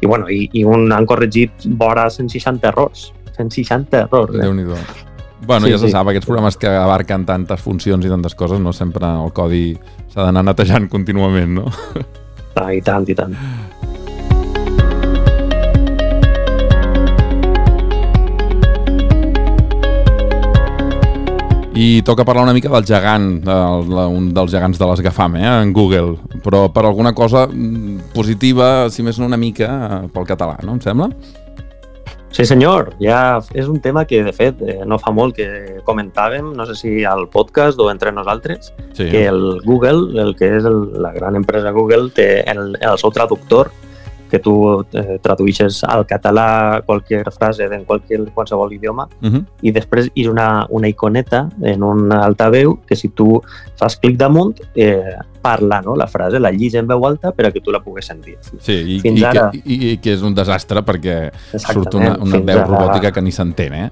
I, 0.00 0.06
bueno, 0.06 0.30
i, 0.30 0.48
i 0.52 0.64
un, 0.64 0.92
han 0.92 1.04
corregit 1.04 1.50
vora 1.66 2.08
160 2.08 2.68
errors. 2.68 3.12
160 3.36 3.98
errors. 4.06 4.34
Eh? 4.36 4.38
Déu-n'hi-do. 4.46 4.76
Bueno, 5.46 5.66
Sí, 5.66 5.72
ja 5.72 5.78
se 5.78 5.86
sí. 5.86 5.92
sap, 5.92 6.06
aquests 6.08 6.26
programes 6.26 6.56
que 6.56 6.68
abarquen 6.70 7.24
tantes 7.26 7.60
funcions 7.60 8.04
i 8.06 8.10
tantes 8.12 8.34
coses, 8.38 8.60
no 8.62 8.72
sempre 8.72 9.08
el 9.10 9.32
codi 9.34 9.64
s'ha 10.12 10.28
d'anar 10.28 10.44
netejant 10.46 10.88
contínuament, 10.92 11.56
no? 11.58 11.66
Ah, 12.54 12.70
I 12.74 12.80
tant, 12.84 13.08
i 13.10 13.14
tant. 13.16 13.34
I 21.74 22.02
toca 22.04 22.24
parlar 22.24 22.44
una 22.44 22.52
mica 22.52 22.68
del 22.68 22.84
gegant, 22.84 23.40
la- 23.46 24.06
un 24.06 24.26
dels 24.36 24.50
gegants 24.52 24.78
de 24.78 24.86
les 24.86 25.00
GAFAM, 25.00 25.36
eh, 25.36 25.62
en 25.62 25.72
Google, 25.72 26.18
però 26.44 26.70
per 26.72 26.84
alguna 26.84 27.14
cosa 27.14 27.46
mm, 27.48 28.12
positiva, 28.12 28.90
si 28.90 29.02
més 29.02 29.18
no 29.18 29.24
una 29.26 29.38
mica, 29.38 30.02
eh, 30.04 30.08
pel 30.12 30.26
català, 30.28 30.58
no? 30.62 30.72
Em 30.76 30.80
sembla? 30.84 31.08
Sí, 32.32 32.46
senyor. 32.48 32.94
Ja 32.98 33.40
és 33.52 33.68
un 33.68 33.78
tema 33.84 34.06
que, 34.08 34.22
de 34.24 34.32
fet, 34.32 34.60
eh, 34.64 34.80
no 34.88 34.96
fa 34.98 35.12
molt 35.12 35.36
que 35.36 35.80
comentàvem, 35.84 36.54
no 36.56 36.64
sé 36.66 36.74
si 36.74 37.04
al 37.04 37.26
podcast 37.28 37.78
o 37.78 37.90
entre 37.92 38.10
nosaltres, 38.12 38.72
Sí. 38.94 39.10
que 39.10 39.26
el 39.26 39.60
Google, 39.64 40.18
el 40.20 40.34
que 40.36 40.56
és 40.56 40.64
el, 40.64 40.92
la 41.02 41.12
gran 41.12 41.36
empresa 41.36 41.70
Google, 41.70 42.10
té 42.10 42.40
el, 42.50 42.76
el 42.80 42.98
seu 42.98 43.10
traductor, 43.12 43.70
que 44.32 44.38
tu 44.38 44.80
eh, 44.96 45.18
tradueixes 45.20 45.82
al 45.84 46.06
català 46.08 46.80
qualsevol 46.86 47.32
frase 47.36 47.66
en 47.68 47.84
qualsevol, 47.84 48.30
qualsevol 48.32 48.72
idioma, 48.72 49.06
Uh 49.20 49.28
-huh. 49.28 49.44
i 49.60 49.70
després 49.70 50.08
hi 50.14 50.24
ha 50.26 50.30
una, 50.30 50.66
una 50.70 50.88
iconeta 50.88 51.50
en 51.60 51.82
un 51.82 52.10
altaveu 52.12 52.78
que 52.86 52.96
si 52.96 53.08
tu 53.10 53.42
fas 53.76 53.96
clic 53.98 54.16
damunt 54.16 54.54
eh, 54.74 55.16
parla 55.42 55.80
no? 55.84 55.96
la 55.98 56.06
frase, 56.06 56.38
la 56.40 56.52
llis 56.54 56.74
en 56.78 56.86
veu 56.88 57.04
alta 57.08 57.32
per 57.36 57.48
a 57.48 57.52
que 57.52 57.60
tu 57.60 57.74
la 57.74 57.80
puguis 57.82 58.06
sentir. 58.06 58.36
Sí, 58.62 58.78
i, 58.96 58.98
Fins 59.02 59.20
i, 59.20 59.24
ara. 59.28 59.48
que, 59.50 59.62
i, 59.66 59.78
i 59.92 59.96
que 60.02 60.14
és 60.16 60.22
un 60.22 60.34
desastre 60.38 60.82
perquè 60.86 61.18
surt 61.56 61.94
una, 61.98 62.14
Exactament, 62.14 62.16
una 62.22 62.36
fins 62.38 62.46
veu 62.52 62.58
ara- 62.62 62.66
robòtica 62.70 63.12
que 63.12 63.22
ni 63.26 63.34
s'entén, 63.34 63.74
eh? 63.74 63.88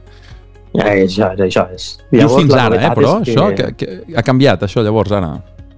Ja, 0.70 0.86
això, 0.94 1.32
això 1.34 1.64
és. 1.74 1.96
Dius 2.12 2.36
fins 2.36 2.52
la 2.54 2.68
ara, 2.68 2.76
eh, 2.78 2.90
però, 2.94 3.16
és 3.24 3.32
això, 3.34 3.48
que, 3.58 3.72
que 3.74 4.16
ha 4.16 4.22
canviat, 4.22 4.62
això, 4.68 4.84
llavors, 4.86 5.10
ara. 5.18 5.32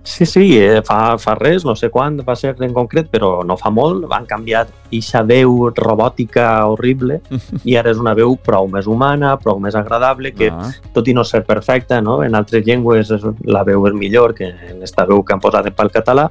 Sí, 0.04 0.26
sí, 0.26 0.58
eh, 0.58 0.82
fa, 0.82 1.16
fa 1.18 1.36
res, 1.38 1.62
no 1.64 1.76
sé 1.78 1.86
quan 1.90 2.16
va 2.26 2.34
ser 2.34 2.56
en 2.58 2.72
concret, 2.74 3.06
però 3.10 3.44
no 3.46 3.54
fa 3.56 3.70
molt, 3.70 4.02
van 4.10 4.26
canviar 4.26 4.64
aquesta 4.66 5.22
veu 5.22 5.68
robòtica 5.76 6.46
horrible 6.66 7.20
i 7.68 7.76
ara 7.78 7.92
és 7.94 8.00
una 8.02 8.14
veu 8.18 8.34
prou 8.34 8.66
més 8.70 8.88
humana, 8.90 9.36
prou 9.38 9.60
més 9.62 9.78
agradable, 9.78 10.34
que 10.34 10.50
Ah, 10.52 10.68
tot 10.92 11.06
i 11.08 11.14
no 11.14 11.22
ser 11.24 11.44
perfecta, 11.46 12.00
no? 12.02 12.18
en 12.26 12.34
altres 12.34 12.66
llengües 12.66 13.10
és, 13.14 13.22
la 13.46 13.62
veu 13.64 13.86
és 13.88 13.94
millor 13.94 14.34
que 14.34 14.50
en 14.50 14.82
esta 14.82 15.06
veu 15.06 15.22
que 15.22 15.32
han 15.32 15.40
posat 15.40 15.70
pel 15.76 15.90
català, 15.94 16.28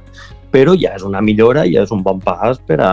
però 0.52 0.76
ja 0.78 0.92
és 0.94 1.02
una 1.02 1.22
millora, 1.24 1.64
ja 1.66 1.82
és 1.82 1.90
un 1.90 2.04
bon 2.04 2.20
pas 2.20 2.60
per 2.60 2.78
a, 2.84 2.92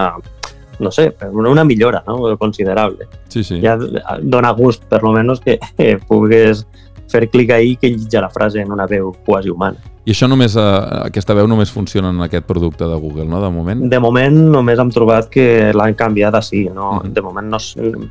no 0.79 0.91
sé, 0.95 1.11
una 1.33 1.63
millora 1.63 2.03
no? 2.07 2.37
considerable. 2.39 3.07
sí, 3.27 3.43
sí. 3.43 3.59
Ja 3.61 3.75
dona 4.21 4.51
gust, 4.55 4.85
per 4.89 5.03
lo 5.03 5.11
menos, 5.11 5.41
que 5.41 5.59
eh, 5.77 5.97
pugues 6.07 6.65
fer 7.09 7.29
clic 7.29 7.51
ahí 7.51 7.75
que 7.75 7.89
llitja 7.89 8.21
la 8.21 8.29
frase 8.29 8.61
en 8.61 8.71
una 8.71 8.87
veu 8.87 9.13
quasi 9.25 9.49
humana. 9.49 9.77
I 10.09 10.13
això 10.15 10.25
només, 10.25 10.55
eh, 10.57 10.67
aquesta 11.05 11.35
veu 11.37 11.45
només 11.45 11.69
funciona 11.69 12.09
en 12.09 12.23
aquest 12.25 12.47
producte 12.49 12.87
de 12.89 12.95
Google, 12.97 13.27
no?, 13.29 13.43
de 13.43 13.49
moment? 13.53 13.83
De 13.91 13.99
moment 14.01 14.37
només 14.55 14.79
hem 14.81 14.89
trobat 14.89 15.27
que 15.29 15.69
l'han 15.77 15.93
canviat 15.93 16.33
així. 16.39 16.63
No? 16.73 16.95
Mhm. 17.03 17.11
De 17.13 17.21
moment 17.21 17.51
no, 17.53 17.59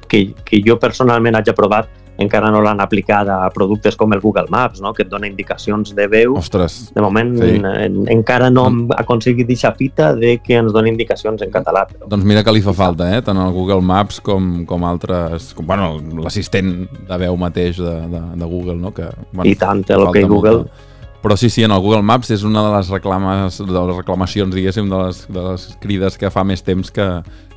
que, 0.06 0.28
que 0.46 0.60
jo 0.64 0.78
personalment 0.78 1.34
hagi 1.40 1.54
provat 1.56 1.88
encara 2.18 2.50
no 2.50 2.60
l'han 2.62 2.80
aplicat 2.82 3.28
a 3.30 3.36
productes 3.54 3.96
com 3.96 4.12
el 4.12 4.20
Google 4.20 4.46
Maps, 4.50 4.80
no? 4.82 4.92
que 4.94 5.04
et 5.04 5.10
dona 5.10 5.28
indicacions 5.28 5.94
de 5.94 6.06
veu. 6.10 6.34
Ostres, 6.38 6.90
De 6.94 7.02
moment 7.02 7.36
Sí. 7.38 7.60
en, 7.62 8.08
encara 8.10 8.50
no 8.50 8.66
hem 8.66 8.80
aconseguit 8.96 9.46
aquesta 9.46 9.72
fita 9.78 10.14
de 10.14 10.38
que 10.38 10.54
ens 10.58 10.72
doni 10.72 10.90
indicacions 10.90 11.42
en 11.42 11.50
català. 11.50 11.86
Però... 11.86 12.08
doncs 12.10 12.24
mira 12.24 12.42
que 12.42 12.52
li 12.52 12.62
fa 12.62 12.74
falta, 12.74 13.10
eh? 13.16 13.22
Tant 13.22 13.38
el 13.38 13.52
Google 13.52 13.82
Maps 13.82 14.20
com, 14.20 14.64
com 14.66 14.84
altres... 14.84 15.52
Com, 15.54 15.66
bueno, 15.66 15.96
l'assistent 16.22 16.88
de 17.08 17.18
veu 17.18 17.36
mateix 17.36 17.78
de, 17.78 17.96
de, 18.10 18.22
de 18.38 18.44
Google, 18.44 18.76
no? 18.76 18.92
Que, 18.94 19.10
bueno, 19.32 19.50
I 19.50 19.54
tant, 19.54 19.84
el 19.88 20.10
que 20.12 20.26
Google... 20.26 20.62
molta. 20.62 20.86
Però 21.22 21.34
sí, 21.36 21.50
sí, 21.50 21.64
en 21.66 21.72
el 21.74 21.80
Google 21.82 22.02
Maps 22.06 22.30
és 22.30 22.44
una 22.46 22.62
de 22.62 22.76
les 22.76 22.88
reclames, 22.94 23.58
de 23.58 23.72
les 23.74 23.96
reclamacions, 23.96 24.54
diguéssim, 24.54 24.86
de 24.88 25.00
les, 25.06 25.24
de 25.28 25.42
les 25.50 25.64
crides 25.82 26.14
que 26.20 26.30
fa 26.30 26.44
més 26.46 26.62
temps 26.62 26.92
que, 26.94 27.08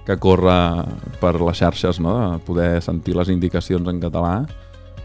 que 0.07 0.15
corre 0.17 0.55
per 1.21 1.35
les 1.37 1.59
xarxes, 1.61 1.99
no? 2.01 2.15
De 2.33 2.39
poder 2.47 2.81
sentir 2.81 3.13
les 3.15 3.29
indicacions 3.29 3.85
en 3.87 3.99
català. 4.01 4.39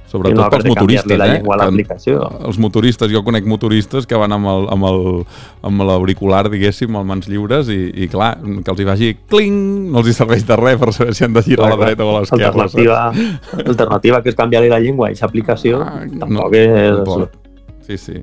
I 0.07 0.09
Sobretot 0.09 0.39
no 0.39 0.47
pels 0.49 0.69
motoristes, 0.71 1.19
la 1.19 1.27
eh? 1.35 1.41
a 1.43 1.57
l'aplicació. 1.59 2.21
els 2.47 2.59
motoristes, 2.63 3.11
jo 3.11 3.25
conec 3.27 3.45
motoristes 3.51 4.07
que 4.07 4.17
van 4.17 4.33
amb 4.33 5.83
l'auricular, 5.83 6.45
diguéssim, 6.49 6.95
amb 6.97 7.11
mans 7.11 7.27
lliures 7.29 7.69
i, 7.75 7.91
i 8.05 8.07
clar, 8.09 8.37
que 8.41 8.71
els 8.73 8.81
hi 8.81 8.87
vagi 8.87 9.09
cling, 9.29 9.59
no 9.91 9.99
els 10.01 10.13
hi 10.13 10.15
serveix 10.17 10.47
de 10.47 10.57
res 10.61 10.79
per 10.81 10.93
saber 10.95 11.13
si 11.19 11.27
han 11.27 11.35
de 11.35 11.43
girar 11.43 11.67
a 11.67 11.75
la 11.75 11.81
dreta 11.83 12.07
o 12.07 12.15
a 12.15 12.21
l'esquerra. 12.23 12.53
Alternativa, 12.55 13.03
alternativa 13.67 14.23
que 14.23 14.31
és 14.33 14.39
canviar-li 14.39 14.71
la 14.73 14.79
llengua 14.81 15.09
a 15.09 15.11
aquesta 15.11 15.27
aplicació, 15.29 15.83
Ah, 15.83 16.07
tampoc 16.23 16.55
és... 16.55 16.97
tampoc. 17.03 17.37
Sí, 17.87 17.99
sí. 17.99 18.23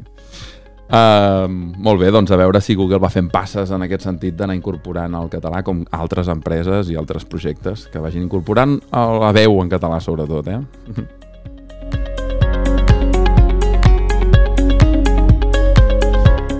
Uh, 0.93 1.47
molt 1.81 1.97
bé, 1.97 2.11
doncs 2.13 2.29
a 2.29 2.37
veure 2.37 2.59
si 2.61 2.75
Google 2.77 2.99
va 3.01 3.09
fent 3.09 3.25
passes 3.33 3.71
en 3.73 3.81
aquest 3.81 4.03
sentit 4.05 4.35
d'anar 4.37 4.53
incorporant 4.53 5.15
el 5.17 5.31
català 5.31 5.63
com 5.65 5.79
altres 5.89 6.27
empreses 6.29 6.91
i 6.93 6.97
altres 7.01 7.25
projectes 7.25 7.87
que 7.89 7.97
vagin 8.03 8.27
incorporant 8.27 8.77
la 8.93 9.31
veu 9.33 9.57
en 9.63 9.71
català 9.73 9.97
sobretot, 9.97 10.51
eh? 10.53 10.59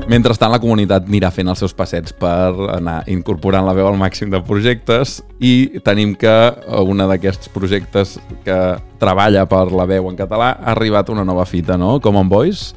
Mentrestant, 0.09 0.49
la 0.49 0.59
comunitat 0.59 1.05
anirà 1.07 1.29
fent 1.33 1.53
els 1.53 1.61
seus 1.61 1.77
passets 1.77 2.17
per 2.17 2.49
anar 2.73 3.03
incorporant 3.13 3.69
la 3.69 3.77
veu 3.77 3.85
al 3.87 4.01
màxim 4.01 4.33
de 4.33 4.41
projectes 4.45 5.19
i 5.45 5.79
tenim 5.85 6.17
que 6.17 6.33
una 6.81 7.05
d'aquests 7.13 7.53
projectes 7.53 8.17
que 8.43 8.59
treballa 8.97 9.45
per 9.45 9.67
la 9.77 9.85
veu 9.89 10.09
en 10.09 10.17
català 10.17 10.55
ha 10.57 10.73
arribat 10.73 11.13
una 11.13 11.23
nova 11.23 11.45
fita, 11.45 11.77
no? 11.77 11.99
Common 12.01 12.33
Voice. 12.33 12.73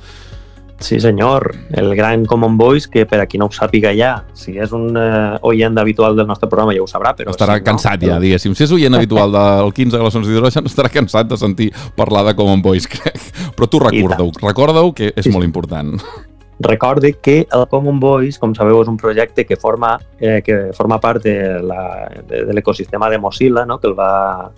Sí, 0.78 1.00
senyor. 1.00 1.54
El 1.71 1.95
gran 1.97 2.26
Common 2.26 2.59
Voice, 2.59 2.88
que 2.92 3.06
per 3.06 3.21
a 3.23 3.26
qui 3.26 3.38
no 3.38 3.47
ho 3.47 3.50
sàpiga 3.54 3.95
ja, 3.97 4.25
si 4.37 4.59
és 4.61 4.73
un 4.76 4.90
eh, 4.97 5.38
oient 5.49 5.78
habitual 5.80 6.14
del 6.16 6.26
nostre 6.28 6.49
programa 6.52 6.75
ja 6.76 6.83
ho 6.85 6.87
sabrà, 6.87 7.14
però 7.16 7.30
estarà 7.33 7.54
si 7.56 7.61
no, 7.61 7.64
cansat 7.71 8.04
ja, 8.04 8.18
diguéssim. 8.21 8.54
Si 8.54 8.64
és 8.64 8.73
oient 8.76 8.95
habitual 8.95 9.33
del 9.33 9.73
15 9.73 9.97
de 9.97 10.02
les 10.04 10.14
11 10.21 10.28
d'hidrogen, 10.30 10.68
estarà 10.68 10.90
cansat 10.92 11.28
de 11.33 11.37
sentir 11.40 11.71
parlar 11.97 12.26
de 12.26 12.35
Common 12.37 12.61
Voice, 12.62 12.88
crec. 12.92 13.16
Però 13.56 13.66
tu 13.73 13.80
recorda-ho, 13.80 14.30
recorda-ho 14.42 14.92
que 14.92 15.12
és 15.16 15.25
Sí, 15.25 15.30
molt 15.33 15.45
important. 15.49 15.97
Recorde 16.59 17.14
que 17.21 17.47
el 17.52 17.66
Common 17.68 17.99
Voice, 18.00 18.38
com 18.40 18.54
sabeu, 18.54 18.80
és 18.80 18.88
un 18.88 18.97
projecte 18.97 19.45
que 19.45 19.56
forma, 19.56 19.99
eh, 20.21 20.40
que 20.45 20.71
forma 20.73 20.99
part 21.00 21.23
de 21.23 21.61
la- 21.62 22.09
de, 22.28 22.45
de 22.47 22.52
l'ecosistema 22.54 23.11
de 23.11 23.18
Mozilla, 23.18 23.66
no? 23.66 23.78
que 23.78 23.88
el 23.88 23.95
va 23.99 24.50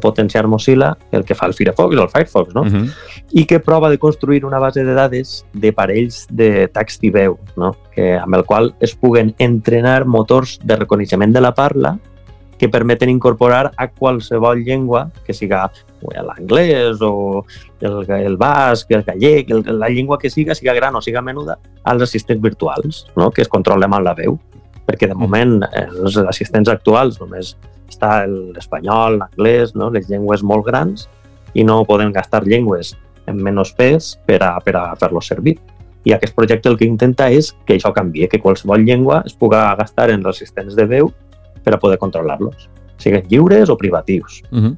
potenciar 0.00 0.46
Mozilla, 0.46 0.96
el 1.10 1.24
que 1.24 1.34
fa 1.34 1.46
el 1.46 1.54
Firefox, 1.54 1.96
el 1.96 2.08
Firefox, 2.10 2.54
no? 2.54 2.62
Uh 2.62 2.66
-huh. 2.66 2.90
I 3.36 3.44
que 3.44 3.60
prova 3.60 3.90
de 3.90 3.98
construir 3.98 4.46
una 4.46 4.58
base 4.58 4.82
de 4.82 4.94
dades 4.96 5.44
de 5.52 5.68
parells 5.76 6.22
de 6.30 6.68
text 6.72 7.02
i 7.04 7.10
veu, 7.12 7.34
no? 7.60 7.74
que, 7.92 8.14
amb 8.16 8.38
el 8.38 8.46
qual 8.48 8.70
es 8.80 8.94
puguen 8.96 9.34
entrenar 9.36 10.06
motors 10.08 10.54
de 10.64 10.78
reconeixement 10.80 11.34
de 11.34 11.42
la 11.44 11.52
parla 11.52 11.98
que 12.56 12.70
permeten 12.72 13.12
incorporar 13.12 13.74
a 13.76 13.90
qualsevol 13.90 14.64
llengua, 14.64 15.10
que 15.26 15.36
siga 15.36 15.66
l'anglès 16.00 17.04
o 17.04 17.44
el, 17.84 18.00
el 18.08 18.40
basc, 18.40 18.96
el 18.96 19.04
gallec, 19.04 19.52
el, 19.52 19.64
la 19.84 19.92
llengua 19.92 20.16
que 20.18 20.32
siga, 20.32 20.56
siga 20.56 20.72
gran 20.72 20.96
o 20.96 21.04
siga 21.04 21.20
menuda, 21.20 21.58
als 21.84 22.08
assistents 22.08 22.40
virtuals, 22.40 23.04
no? 23.20 23.28
que 23.30 23.44
es 23.44 23.52
controlen 23.52 23.92
amb 23.92 24.00
la 24.00 24.16
veu. 24.16 24.40
perquè 24.86 25.08
de 25.10 25.14
moment 25.18 25.58
els 25.74 26.16
assistents 26.30 26.70
actuals 26.70 27.16
només 27.20 27.56
està 27.90 28.20
l'espanyol, 28.24 29.18
l'anglès, 29.18 29.74
no? 29.76 29.90
les 29.90 30.08
llengües 30.08 30.40
molt 30.46 30.64
grans, 30.64 31.10
i 31.52 31.64
no 31.64 31.82
poden 31.84 32.12
gastar 32.14 32.46
llengües 32.46 32.96
en 33.26 33.42
menys 33.42 33.72
pes 33.76 34.14
per 34.26 34.42
a, 34.42 34.56
per 34.64 34.76
a 34.76 34.84
fer-los 34.96 35.26
servir. 35.26 35.56
I 36.06 36.12
aquest 36.14 36.34
projecte 36.36 36.68
el 36.70 36.78
que 36.78 36.86
intenta 36.86 37.30
és 37.30 37.52
que 37.66 37.74
això 37.74 37.92
canvi, 37.92 38.28
que 38.30 38.40
qualsevol 38.40 38.84
llengua 38.86 39.22
es 39.26 39.34
puga 39.34 39.74
gastar 39.74 40.10
en 40.10 40.22
els 40.22 40.36
assistents 40.36 40.76
de 40.78 40.86
veu 40.86 41.12
per 41.64 41.74
a 41.74 41.80
poder 41.82 41.98
controlar-los, 41.98 42.68
siguin 43.02 43.26
lliures 43.28 43.68
o 43.68 43.76
privatius. 43.76 44.42
Uh 44.52 44.58
-huh. 44.58 44.76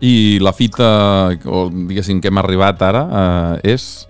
I 0.00 0.38
la 0.40 0.52
fita, 0.52 1.30
o 1.44 1.70
diguéssim, 1.70 2.20
que 2.20 2.28
hem 2.28 2.38
arribat 2.38 2.82
ara, 2.82 3.08
eh, 3.62 3.72
és 3.74 4.08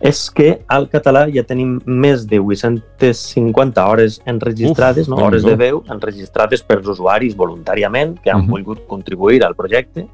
és 0.00 0.30
que 0.32 0.62
al 0.66 0.88
català 0.88 1.26
ja 1.28 1.42
tenim 1.44 1.74
més 1.84 2.26
de 2.26 2.38
850 2.40 3.84
hores 3.86 4.20
enregistrades, 4.24 5.06
Uf, 5.06 5.12
no? 5.12 5.26
hores 5.26 5.44
de 5.44 5.54
veu 5.60 5.82
enregistrades 5.92 6.62
pels 6.62 6.88
usuaris 6.88 7.36
voluntàriament 7.36 8.18
que 8.22 8.30
han 8.30 8.46
Mhm. 8.46 8.50
volgut 8.50 8.86
contribuir 8.86 9.44
al 9.44 9.54
projecte 9.54 10.06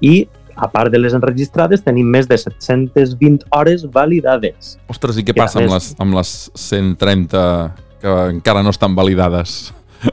i 0.00 0.28
a 0.56 0.68
part 0.70 0.90
de 0.92 0.98
les 0.98 1.14
enregistrades 1.14 1.82
tenim 1.84 2.06
més 2.10 2.28
de 2.28 2.36
720 2.38 3.46
hores 3.50 3.84
validades. 3.92 4.76
Ostres, 4.92 5.18
i 5.18 5.24
què 5.24 5.34
I 5.34 5.40
passa 5.40 5.60
amb 5.62 5.70
les, 5.72 5.92
amb 6.02 6.14
les 6.18 6.50
130 6.54 7.44
que 8.02 8.16
encara 8.32 8.62
no 8.62 8.70
estan 8.74 8.94
validades? 8.98 9.72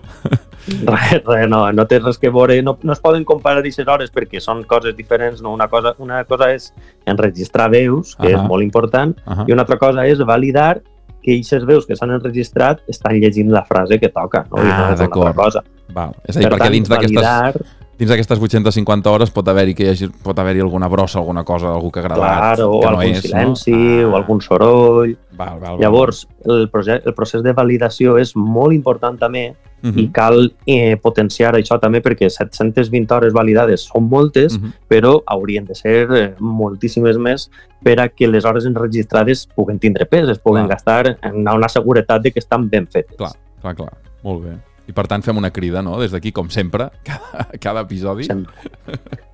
Res, 0.69 1.23
res, 1.25 1.47
no, 1.49 1.63
no 1.73 1.85
té 1.89 1.97
res 1.97 2.19
que 2.21 2.29
veure, 2.29 2.59
no, 2.61 2.75
no 2.85 2.93
es 2.93 2.99
poden 3.01 3.23
comparar 3.25 3.63
aquestes 3.63 3.87
hores 3.89 4.11
perquè 4.13 4.37
són 4.43 4.59
coses 4.69 4.93
diferents, 4.93 5.39
no? 5.41 5.53
Una 5.55 5.65
cosa, 5.71 5.95
una 5.97 6.19
cosa 6.29 6.51
és 6.53 6.67
enregistrar 7.09 7.71
veus, 7.73 8.11
que 8.19 8.27
Ahà. 8.29 8.35
és 8.43 8.47
molt 8.51 8.61
important, 8.61 9.15
Uh 9.25 9.47
i 9.47 9.55
una 9.55 9.63
altra 9.65 9.79
cosa 9.81 10.05
és 10.05 10.19
validar 10.21 10.81
que 11.23 11.33
aquestes 11.33 11.65
veus 11.65 11.87
que 11.87 11.95
s'han 11.97 12.11
enregistrat 12.15 12.83
estan 12.87 13.17
llegint 13.17 13.49
la 13.51 13.63
frase 13.65 13.97
que 13.99 14.09
toca, 14.13 14.45
no? 14.51 14.61
No 14.61 14.69
Ah, 14.71 14.93
d'acord. 14.95 15.27
altra 15.31 15.43
cosa. 15.43 15.63
Val. 15.89 16.13
És 16.27 16.37
a 16.37 16.39
dir, 16.39 16.47
perquè 16.53 16.69
dins 16.69 16.89
d'aquestes 16.89 17.15
validar, 17.17 17.57
dins 17.99 18.09
d'aquestes 18.09 18.39
850 18.39 19.11
hores 19.11 19.29
pot 19.35 19.47
haver-hi 19.51 19.73
que 19.75 19.83
hi 19.83 19.89
hagi, 19.91 20.07
pot 20.23 20.37
haver-hi 20.39 20.61
alguna 20.63 20.87
brossa, 20.87 21.19
alguna 21.19 21.43
cosa, 21.43 21.73
algú 21.75 21.91
que 21.91 21.99
ha 21.99 22.03
gravat 22.07 22.57
clar, 22.57 22.61
o 22.65 22.79
que 22.79 22.85
no 22.85 22.91
algun 22.97 23.15
és, 23.17 23.21
silenci, 23.27 23.73
no? 23.75 24.11
o 24.13 24.15
algun 24.15 24.39
soroll... 24.41 25.17
Val, 25.39 25.59
val, 25.59 25.75
val. 25.77 25.79
Llavors, 25.79 26.25
el, 26.45 26.69
proje- 26.71 27.01
el 27.05 27.13
procés 27.15 27.43
de 27.43 27.53
validació 27.53 28.17
és 28.17 28.35
molt 28.35 28.73
important 28.73 29.19
també 29.19 29.49
Uh 29.79 29.93
i 29.95 30.09
cal 30.11 30.49
eh, 30.67 30.97
potenciar 30.99 31.53
això 31.55 31.77
també 31.79 32.01
perquè 32.03 32.27
720 32.27 33.13
hores 33.15 33.31
validades 33.31 33.85
són 33.87 34.09
moltes, 34.11 34.57
Mhm. 34.59 34.73
però 34.91 35.21
haurien 35.25 35.63
de 35.63 35.73
ser 35.73 36.11
eh, 36.11 36.33
moltíssimes 36.39 37.15
més 37.17 37.49
per 37.81 37.97
a 38.01 38.09
que 38.09 38.27
les 38.27 38.43
hores 38.43 38.65
enregistrades 38.65 39.47
puguen 39.55 39.79
tindre 39.79 40.05
pes, 40.05 40.27
es 40.27 40.37
puguen 40.39 40.65
Clar. 40.67 40.75
gastar 40.75 41.17
en 41.23 41.47
una 41.47 41.69
seguretat 41.69 42.21
de 42.21 42.31
que 42.33 42.39
estan 42.39 42.67
ben 42.69 42.87
fetes. 42.87 43.15
Clar. 43.15 43.31
Clar, 43.61 43.75
clar. 43.75 43.93
Molt 44.21 44.43
bé. 44.43 44.57
I 44.89 44.93
per 44.97 45.05
tant 45.05 45.21
fem 45.21 45.37
una 45.37 45.51
crida, 45.53 45.83
no? 45.85 45.99
Des 46.01 46.13
d'aquí, 46.15 46.31
com 46.33 46.49
sempre, 46.49 46.89
cada, 47.07 47.45
cada 47.61 47.85
episodi. 47.85 48.25
Sempre. 48.25 48.55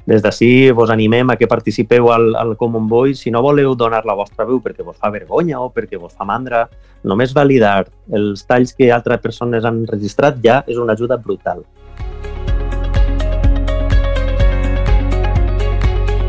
Des 0.06 0.22
d'ací 0.22 0.70
vos 0.76 0.92
animem 0.94 1.32
a 1.32 1.38
que 1.40 1.48
participeu 1.50 2.12
al, 2.14 2.36
al 2.38 2.54
Common 2.60 2.90
Voice. 2.92 3.24
Si 3.24 3.32
no 3.34 3.42
voleu 3.42 3.74
donar 3.80 4.04
la 4.06 4.18
vostra 4.18 4.46
veu 4.46 4.60
perquè 4.62 4.86
vos 4.86 5.00
fa 5.00 5.10
vergonya 5.14 5.64
o 5.64 5.72
perquè 5.74 5.98
vos 5.98 6.14
fa 6.14 6.28
mandra, 6.28 6.66
només 7.08 7.34
validar 7.34 7.88
els 8.14 8.44
talls 8.46 8.76
que 8.76 8.92
altres 8.94 9.24
persones 9.24 9.66
han 9.66 9.86
registrat 9.90 10.38
ja 10.44 10.62
és 10.68 10.78
una 10.78 10.94
ajuda 10.94 11.18
brutal. 11.18 11.64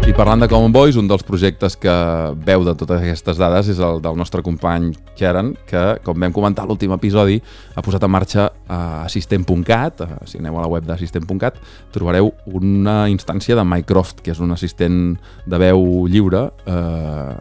I 0.07 0.13
parlant 0.15 0.39
de 0.39 0.47
Common 0.47 0.71
Voice, 0.71 0.95
un 1.01 1.09
dels 1.11 1.25
projectes 1.27 1.75
que 1.83 1.93
veu 2.47 2.63
de 2.63 2.77
totes 2.79 3.01
aquestes 3.03 3.41
dades 3.43 3.67
és 3.73 3.81
el 3.83 3.99
del 4.05 4.15
nostre 4.15 4.39
company 4.47 4.93
Kieran, 5.19 5.49
que, 5.67 5.83
com 6.07 6.23
vam 6.23 6.31
comentar 6.31 6.63
a 6.63 6.71
l'últim 6.71 6.95
episodi, 6.95 7.41
ha 7.75 7.83
posat 7.83 8.07
en 8.07 8.13
marxa 8.15 8.45
a 8.71 8.79
assistent.cat, 9.01 10.05
eh, 10.07 10.21
si 10.31 10.39
aneu 10.39 10.61
a 10.61 10.63
la 10.63 10.71
web 10.71 10.87
d'assistent.cat, 10.87 11.59
trobareu 11.91 12.31
una 12.47 13.09
instància 13.11 13.59
de 13.59 13.67
Mycroft, 13.67 14.23
que 14.23 14.31
és 14.31 14.39
un 14.39 14.55
assistent 14.55 15.19
de 15.43 15.63
veu 15.65 16.07
lliure 16.07 16.47
eh, 16.71 17.35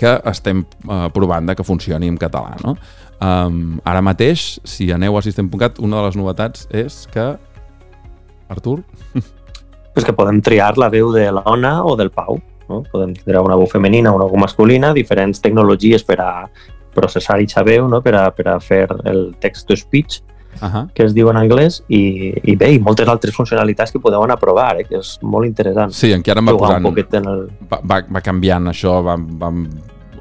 que 0.00 0.16
estem 0.32 0.64
eh, 0.64 1.06
provant 1.12 1.52
de 1.52 1.60
que 1.60 1.68
funcioni 1.68 2.08
en 2.08 2.16
català. 2.16 2.56
No? 2.64 2.78
Um, 3.20 3.76
ara 3.84 4.00
mateix, 4.00 4.54
si 4.64 4.88
aneu 4.88 5.20
a 5.20 5.24
assistent.cat, 5.24 5.84
una 5.84 6.00
de 6.00 6.08
les 6.08 6.16
novetats 6.24 6.64
és 6.72 7.04
que... 7.12 7.34
Artur? 8.48 8.80
És 9.96 10.04
que 10.04 10.14
podem 10.16 10.42
triar 10.44 10.74
la 10.78 10.90
veu 10.92 11.10
de 11.14 11.30
l'Ona 11.32 11.78
o 11.84 11.96
del 11.96 12.12
Pau. 12.12 12.40
No? 12.68 12.82
Podem 12.92 13.14
triar 13.16 13.44
una 13.46 13.56
veu 13.56 13.68
femenina 13.70 14.12
o 14.12 14.18
una 14.18 14.28
veu 14.28 14.40
masculina, 14.42 14.92
diferents 14.92 15.40
tecnologies 15.40 16.04
per 16.04 16.20
a 16.20 16.30
processar 16.96 17.36
aquesta 17.36 17.64
veu, 17.64 17.88
no? 17.88 18.00
per, 18.02 18.14
a, 18.16 18.30
per 18.34 18.48
a 18.54 18.60
fer 18.60 18.86
el 19.04 19.30
text-to-speech, 19.40 20.22
Uh 20.56 20.68
-huh. 20.72 20.88
que 20.94 21.04
es 21.04 21.12
diu 21.12 21.28
en 21.28 21.36
anglès, 21.36 21.82
i, 21.88 22.32
i 22.42 22.56
bé, 22.56 22.70
i 22.72 22.78
moltes 22.78 23.06
altres 23.08 23.34
funcionalitats 23.36 23.92
que 23.92 23.98
podeu 24.00 24.22
anar 24.22 24.36
a 24.36 24.40
provar, 24.40 24.80
eh? 24.80 24.84
que 24.88 24.96
és 24.96 25.18
molt 25.20 25.44
interessant. 25.44 25.92
Sí, 25.92 26.12
en 26.12 26.22
va 26.22 26.56
posant... 26.56 26.76
un 26.78 26.82
poquet 26.82 27.12
en 27.14 27.28
el... 27.28 27.50
va, 27.70 27.80
va, 27.84 28.00
va 28.08 28.20
canviant 28.22 28.66
això, 28.68 29.02
vam 29.04 29.26
uh, 29.38 29.68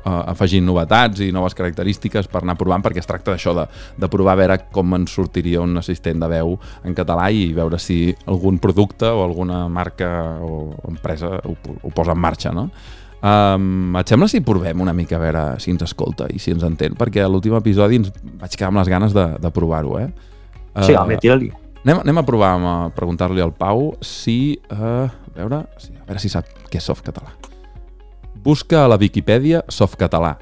afegint 0.05 0.65
novetats 0.65 1.23
i 1.25 1.31
noves 1.33 1.55
característiques 1.57 2.29
per 2.31 2.43
anar 2.43 2.57
provant, 2.59 2.83
perquè 2.85 3.01
es 3.01 3.09
tracta 3.09 3.33
d'això, 3.33 3.55
de, 3.57 3.65
de 3.97 4.09
provar 4.11 4.35
a 4.35 4.41
veure 4.43 4.59
com 4.73 4.93
ens 4.97 5.15
sortiria 5.17 5.63
un 5.63 5.77
assistent 5.81 6.21
de 6.21 6.29
veu 6.31 6.55
en 6.85 6.97
català 6.97 7.31
i 7.33 7.47
veure 7.57 7.79
si 7.81 8.13
algun 8.29 8.59
producte 8.61 9.09
o 9.09 9.23
alguna 9.25 9.65
marca 9.67 10.09
o 10.45 10.69
empresa 10.89 11.39
ho, 11.41 11.57
ho 11.81 11.95
posa 11.95 12.13
en 12.13 12.21
marxa, 12.21 12.53
no? 12.55 12.69
Um, 13.25 13.95
et 13.97 14.11
sembla 14.11 14.27
si 14.29 14.43
provem 14.45 14.83
una 14.83 14.93
mica 14.93 15.17
a 15.17 15.21
veure 15.23 15.43
si 15.63 15.71
ens 15.73 15.81
escolta 15.87 16.27
i 16.29 16.37
si 16.37 16.53
ens 16.53 16.65
entén? 16.67 16.93
Perquè 16.99 17.23
a 17.23 17.29
l'últim 17.31 17.55
episodi 17.57 17.97
ens 18.03 18.11
vaig 18.13 18.53
quedar 18.53 18.69
amb 18.69 18.83
les 18.83 18.91
ganes 18.91 19.15
de, 19.15 19.25
de 19.41 19.51
provar-ho, 19.55 19.97
eh? 20.03 20.09
Sí, 20.83 20.93
home, 20.93 21.17
tira-li. 21.23 21.49
Anem, 21.85 22.01
anem 22.03 22.19
a 22.19 22.25
provar 22.27 22.51
a 22.57 22.75
preguntar-li 22.93 23.41
al 23.41 23.55
Pau 23.55 23.93
si... 24.05 24.59
Uh, 24.69 25.05
a, 25.07 25.37
veure, 25.37 25.63
si, 25.81 25.93
a 25.95 26.05
veure 26.05 26.21
si 26.21 26.31
sap 26.33 26.49
què 26.69 26.81
és 26.81 26.87
softcatalà. 26.91 27.33
Busca 28.45 28.83
a 28.85 28.89
la 28.91 28.97
Viquipèdia 29.01 29.63
softcatalà. 29.73 30.35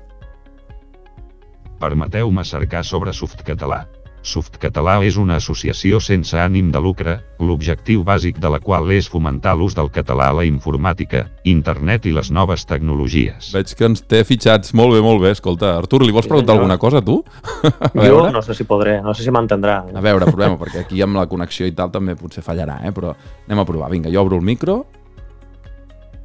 Permeteu-me 1.80 2.44
cercar 2.48 2.84
sobre 2.88 3.12
Softcatalà. 3.16 3.84
Softcatalà 4.24 5.02
és 5.04 5.18
una 5.20 5.36
associació 5.36 5.98
sense 6.00 6.38
ànim 6.39 6.70
de 6.72 6.80
lucre, 6.80 7.18
l'objectiu 7.44 8.06
bàsic 8.08 8.38
de 8.39 8.48
la 8.54 8.62
qual 8.63 8.88
és 8.96 9.10
fomentar 9.12 9.52
l'ús 9.60 9.76
del 9.76 9.89
català 9.92 10.30
a 10.32 10.38
la 10.38 10.46
informàtica, 10.48 11.26
internet 11.44 12.06
i 12.08 12.13
les 12.16 12.30
noves 12.32 12.63
tecnologies. 12.70 13.50
Veig 13.52 13.74
que 13.76 13.89
ens 13.89 14.00
té 14.08 14.22
fitxats 14.24 14.72
molt 14.80 14.96
bé, 14.96 15.02
molt 15.04 15.20
bé. 15.26 15.34
Escolta, 15.36 15.74
Artur, 15.76 16.06
li 16.08 16.16
vols 16.16 16.24
Sí, 16.24 16.32
preguntar 16.32 16.56
senyor. 16.56 16.63
alguna 16.72 16.80
cosa, 16.80 17.02
tu? 17.04 17.18
A 17.84 17.92
Jo 17.92 18.00
veure, 18.00 18.32
no 18.32 18.42
sé 18.48 18.56
si 18.56 18.63
podré, 18.63 19.02
no 19.04 19.12
sé 19.13 19.24
si 19.28 19.32
m'entendrà. 19.32 19.82
a 19.94 20.02
veure, 20.08 20.32
provem 20.32 20.56
perquè 20.60 20.86
aquí 20.86 21.02
amb 21.04 21.20
la 21.20 21.28
connexió 21.28 21.68
i 21.68 21.76
tal 21.76 21.92
també 21.92 22.16
potser 22.16 22.44
fallarà, 22.48 22.80
eh? 22.88 22.92
però 22.96 23.12
anem 23.48 23.60
a 23.60 23.66
provar. 23.68 23.92
Vinga, 23.92 24.10
jo 24.12 24.24
obro 24.24 24.39
el 24.39 24.44
micro. 24.48 24.86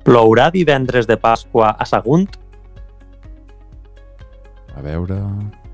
Plourà 0.09 0.49
divendres 0.55 1.07
de 1.07 1.19
Pasqua 1.21 1.75
a 1.77 1.85
Sagunt? 1.85 2.29
A 4.77 4.81
veure... 4.85 5.19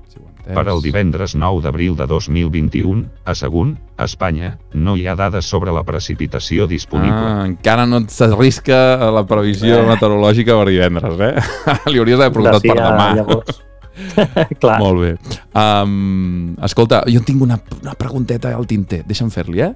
Si 0.09 0.19
ho 0.19 0.25
entens. 0.27 0.53
Per 0.57 0.63
al 0.71 0.81
divendres 0.83 1.35
9 1.39 1.61
d'abril 1.63 1.95
de 1.95 2.05
2021, 2.09 3.03
a 3.25 3.35
Sagunt, 3.37 3.75
Espanya, 4.01 4.55
no 4.73 4.95
hi 4.99 5.05
ha 5.07 5.15
dades 5.15 5.47
sobre 5.47 5.71
la 5.75 5.83
precipitació 5.87 6.67
disponible. 6.67 7.15
Ah, 7.15 7.45
encara 7.47 7.85
no 7.89 8.01
s'arrisca 8.11 8.79
a 9.07 9.11
la 9.15 9.23
previsió 9.29 9.79
Eh. 9.81 9.85
meteorològica 9.93 10.57
per 10.59 10.67
divendres, 10.73 11.19
eh? 11.29 11.33
Li 11.93 12.01
hauries 12.03 12.19
d'haver 12.19 12.33
preguntat 12.35 12.67
per 12.67 12.75
a 12.79 12.89
demà. 12.89 13.07
Llavors. 13.21 13.61
Clar. 14.61 14.79
Molt 14.81 14.99
bé. 14.99 15.13
Um, 15.55 16.55
escolta, 16.67 17.03
jo 17.07 17.21
tinc 17.23 17.41
una, 17.45 17.55
una 17.81 17.93
pregunteta 17.95 18.51
al 18.55 18.67
tinter. 18.67 19.05
Deixa'm 19.07 19.31
fer-li, 19.31 19.63
eh? 19.63 19.71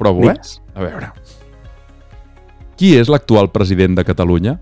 Provo, 0.00 0.30
eh? 0.32 0.38
A 0.74 0.80
veure. 0.86 1.12
Qui 2.80 2.94
és 2.96 3.10
l'actual 3.12 3.50
president 3.52 3.92
de 3.98 4.02
Catalunya? 4.08 4.54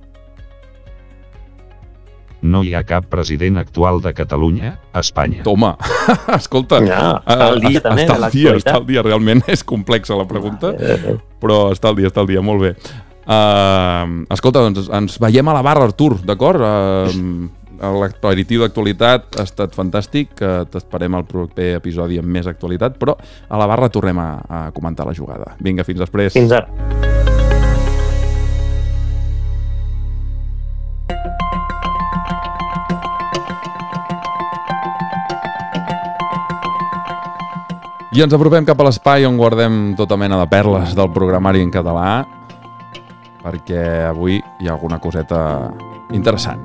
No 2.43 2.65
hi 2.67 2.73
ha 2.75 2.81
cap 2.87 3.05
president 3.11 3.61
actual 3.61 4.01
de 4.03 4.11
Catalunya, 4.15 4.73
Espanya. 4.99 5.45
Toma, 5.47 5.77
escolta. 6.39 6.81
Ja, 6.83 7.03
està 7.23 7.47
al 7.47 7.61
dia 7.63 7.79
eh, 7.79 7.83
també 7.85 8.07
està 8.09 8.17
al 8.19 8.27
dia, 8.35 8.55
està 8.59 8.75
al 8.81 8.87
dia. 8.89 9.05
Realment 9.07 9.45
és 9.47 9.63
complexa 9.63 10.19
la 10.19 10.27
pregunta, 10.27 10.73
Eh, 10.75 11.15
però 11.39 11.69
està 11.75 11.93
al 11.93 11.99
dia, 11.99 12.11
està 12.11 12.25
al 12.25 12.31
dia. 12.31 12.43
Molt 12.43 12.65
bé. 12.65 12.73
Uh, 13.29 14.25
escolta, 14.35 14.65
doncs 14.67 14.91
ens 14.99 15.19
veiem 15.23 15.51
a 15.51 15.55
la 15.55 15.63
barra, 15.63 15.87
Artur, 15.87 16.17
d'acord? 16.19 16.59
Uh, 16.59 17.55
L'aperitiu 17.79 18.65
d'actualitat 18.65 19.39
ha 19.39 19.45
estat 19.47 19.77
fantàstic, 19.79 20.33
que 20.41 20.51
t'esperem 20.73 21.15
al 21.15 21.29
proper 21.29 21.77
episodi 21.77 22.19
amb 22.19 22.35
més 22.35 22.51
actualitat, 22.51 22.99
però 22.99 23.15
a 23.15 23.63
la 23.63 23.71
barra 23.71 23.87
tornem 23.95 24.19
a, 24.19 24.29
a 24.43 24.65
comentar 24.75 25.07
la 25.07 25.15
jugada. 25.15 25.55
Vinga, 25.63 25.87
fins 25.87 26.03
després. 26.03 26.35
Fins 26.35 26.59
ara. 26.59 27.18
I 38.19 38.23
ens 38.25 38.33
apropem 38.35 38.65
cap 38.67 38.81
a 38.83 38.85
l'espai 38.89 39.23
on 39.29 39.37
guardem 39.39 39.75
tota 39.95 40.17
mena 40.19 40.41
de 40.41 40.47
perles 40.51 40.91
del 40.99 41.07
programari 41.15 41.61
en 41.63 41.69
català, 41.71 42.25
perquè 43.45 44.09
avui 44.09 44.41
hi 44.59 44.67
ha 44.67 44.73
alguna 44.73 44.97
coseta 44.99 45.39
interessant. 46.11 46.65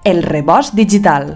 El 0.00 0.22
rebost 0.24 0.72
digital. 0.72 1.28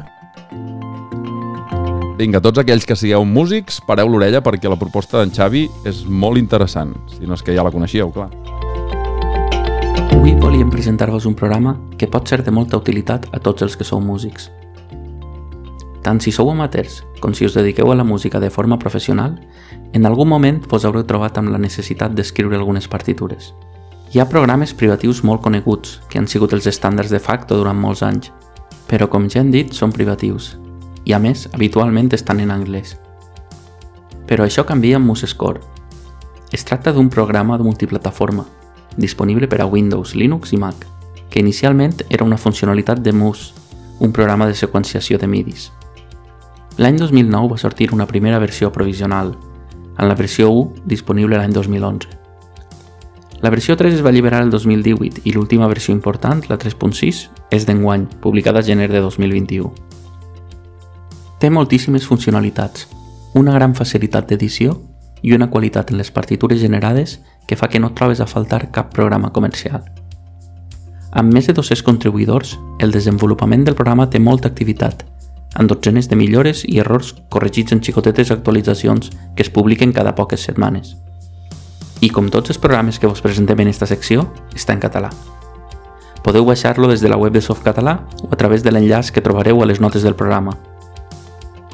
Vinga, 2.16 2.40
tots 2.40 2.64
aquells 2.64 2.88
que 2.88 2.96
sigueu 2.96 3.28
músics, 3.28 3.82
pareu 3.84 4.08
l'orella 4.08 4.40
perquè 4.40 4.72
la 4.72 4.80
proposta 4.80 5.20
d'en 5.20 5.36
Xavi 5.36 5.66
és 5.84 6.00
molt 6.08 6.40
interessant, 6.40 6.96
si 7.12 7.28
no 7.28 7.36
és 7.36 7.44
que 7.44 7.52
ja 7.52 7.68
la 7.68 7.76
coneixíeu, 7.76 8.08
clar. 8.08 8.30
Avui 10.20 10.34
volíem 10.34 10.68
presentar-vos 10.68 11.24
un 11.24 11.32
programa 11.32 11.80
que 11.96 12.06
pot 12.06 12.28
ser 12.28 12.42
de 12.44 12.52
molta 12.52 12.76
utilitat 12.76 13.24
a 13.32 13.38
tots 13.40 13.64
els 13.64 13.72
que 13.72 13.86
sou 13.88 14.02
músics. 14.04 14.50
Tant 16.04 16.20
si 16.20 16.28
sou 16.28 16.50
amateurs 16.52 16.98
com 17.24 17.32
si 17.32 17.48
us 17.48 17.56
dediqueu 17.56 17.88
a 17.88 17.96
la 17.96 18.04
música 18.04 18.36
de 18.36 18.50
forma 18.52 18.76
professional, 18.78 19.38
en 19.96 20.04
algun 20.04 20.28
moment 20.28 20.60
vos 20.68 20.84
haureu 20.84 21.06
trobat 21.08 21.40
amb 21.40 21.48
la 21.48 21.62
necessitat 21.64 22.12
d'escriure 22.12 22.60
algunes 22.60 22.84
partitures. 22.84 23.54
Hi 24.12 24.20
ha 24.20 24.28
programes 24.28 24.76
privatius 24.76 25.24
molt 25.24 25.40
coneguts 25.40 25.96
que 26.12 26.20
han 26.20 26.28
sigut 26.28 26.52
els 26.52 26.68
estàndards 26.68 27.16
de 27.16 27.24
facto 27.30 27.56
durant 27.56 27.80
molts 27.80 28.04
anys, 28.04 28.28
però 28.92 29.08
com 29.08 29.24
ja 29.24 29.40
hem 29.40 29.56
dit, 29.56 29.72
són 29.72 29.88
privatius 29.88 30.52
i 31.08 31.16
a 31.16 31.18
més 31.18 31.48
habitualment 31.54 32.12
estan 32.12 32.44
en 32.44 32.52
anglès. 32.52 32.98
Però 34.28 34.44
això 34.44 34.68
canvia 34.68 35.00
amb 35.00 35.08
MuseScore. 35.08 35.64
Es 36.52 36.68
tracta 36.68 36.92
d'un 36.92 37.08
programa 37.08 37.56
de 37.56 37.64
multiplataforma, 37.64 38.44
disponible 38.96 39.48
per 39.48 39.60
a 39.60 39.66
Windows, 39.66 40.14
Linux 40.14 40.52
i 40.52 40.58
Mac, 40.58 40.86
que 41.30 41.40
inicialment 41.40 42.02
era 42.08 42.24
una 42.24 42.38
funcionalitat 42.38 43.00
de 43.00 43.12
Mus, 43.12 43.54
un 44.00 44.12
programa 44.12 44.46
de 44.46 44.54
seqüenciació 44.54 45.18
de 45.18 45.28
midis. 45.28 45.70
L'any 46.78 46.96
2009 46.98 47.52
va 47.52 47.58
sortir 47.58 47.92
una 47.92 48.06
primera 48.06 48.38
versió 48.38 48.72
provisional, 48.72 49.36
en 49.98 50.08
la 50.08 50.14
versió 50.14 50.50
1 50.50 50.86
disponible 50.86 51.36
l'any 51.36 51.52
2011. 51.52 52.08
La 53.42 53.50
versió 53.50 53.76
3 53.76 53.94
es 53.94 54.04
va 54.04 54.10
alliberar 54.10 54.42
el 54.42 54.50
2018 54.50 55.22
i 55.24 55.32
l'última 55.32 55.68
versió 55.68 55.94
important, 55.94 56.42
la 56.48 56.58
3.6, 56.58 57.28
és 57.50 57.66
d'enguany, 57.66 58.06
publicada 58.20 58.60
a 58.60 58.62
gener 58.62 58.90
de 58.92 59.00
2021. 59.00 59.72
Té 61.40 61.48
moltíssimes 61.48 62.04
funcionalitats, 62.04 62.88
una 63.34 63.54
gran 63.54 63.74
facilitat 63.74 64.28
d'edició 64.28 64.76
i 65.22 65.34
una 65.34 65.50
qualitat 65.50 65.90
en 65.90 65.98
les 65.98 66.10
partitures 66.10 66.60
generades 66.60 67.20
que 67.46 67.56
fa 67.56 67.68
que 67.68 67.80
no 67.80 67.92
trobes 67.94 68.20
a 68.20 68.26
faltar 68.26 68.70
cap 68.70 68.92
programa 68.94 69.32
comercial. 69.32 69.84
Amb 71.10 71.34
més 71.34 71.48
de 71.48 71.54
200 71.54 71.82
contribuïdors, 71.82 72.56
el 72.78 72.94
desenvolupament 72.94 73.64
del 73.66 73.74
programa 73.74 74.08
té 74.10 74.20
molta 74.22 74.48
activitat, 74.48 75.04
amb 75.54 75.68
dotzenes 75.68 76.08
de 76.08 76.16
millores 76.16 76.62
i 76.64 76.78
errors 76.78 77.14
corregits 77.28 77.74
en 77.74 77.82
xicotetes 77.82 78.30
actualitzacions 78.30 79.10
que 79.34 79.42
es 79.42 79.50
publiquen 79.50 79.92
cada 79.92 80.14
poques 80.14 80.46
setmanes. 80.46 80.96
I 82.00 82.08
com 82.08 82.30
tots 82.30 82.54
els 82.54 82.62
programes 82.62 82.98
que 82.98 83.10
vos 83.10 83.20
presentem 83.20 83.60
en 83.60 83.68
esta 83.68 83.86
secció, 83.90 84.30
està 84.54 84.72
en 84.72 84.80
català. 84.80 85.10
Podeu 86.24 86.46
baixar-lo 86.46 86.88
des 86.88 87.00
de 87.00 87.08
la 87.08 87.18
web 87.18 87.34
de 87.34 87.42
Softcatalà 87.42 87.98
o 88.22 88.30
a 88.30 88.36
través 88.36 88.62
de 88.62 88.72
l'enllaç 88.72 89.10
que 89.10 89.24
trobareu 89.24 89.62
a 89.62 89.66
les 89.66 89.80
notes 89.80 90.06
del 90.06 90.14
programa– 90.14 90.56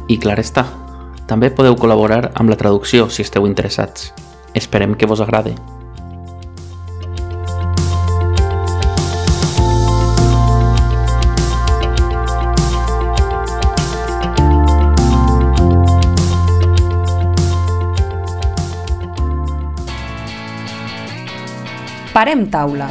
i 0.08 0.18
clar 0.22 0.38
està, 0.38 0.62
també 1.26 1.50
podeu 1.50 1.74
col·laborar 1.74 2.30
amb 2.34 2.50
la 2.50 2.58
traducció 2.58 3.10
si 3.10 3.26
esteu 3.26 3.46
interessats. 3.50 4.12
Esperem 4.54 4.94
que 4.94 5.06
vos 5.10 5.20
agrade. 5.20 5.56
Parem 22.16 22.46
taula. 22.48 22.86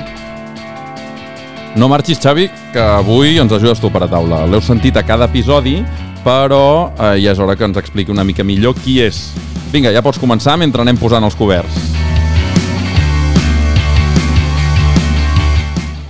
No 1.76 1.88
marxis, 1.89 2.19
Xavi, 2.21 2.45
que 2.71 2.80
avui 2.80 3.39
ens 3.41 3.52
ajudes 3.52 3.82
tu 3.82 3.89
per 3.89 4.04
a 4.06 4.08
taula. 4.12 4.43
L'heu 4.45 4.62
sentit 4.62 4.95
a 5.00 5.04
cada 5.04 5.26
episodi, 5.26 5.80
però 6.25 6.89
eh, 6.97 7.19
ja 7.21 7.35
és 7.35 7.39
hora 7.39 7.53
que 7.53 7.67
ens 7.67 7.77
expliqui 7.77 8.09
una 8.09 8.23
mica 8.25 8.43
millor 8.43 8.73
qui 8.81 8.97
és. 9.03 9.29
Vinga, 9.69 9.91
ja 9.93 10.01
pots 10.01 10.17
començar 10.17 10.55
mentre 10.57 10.81
anem 10.81 10.97
posant 10.97 11.23
els 11.23 11.38
coberts. 11.38 11.75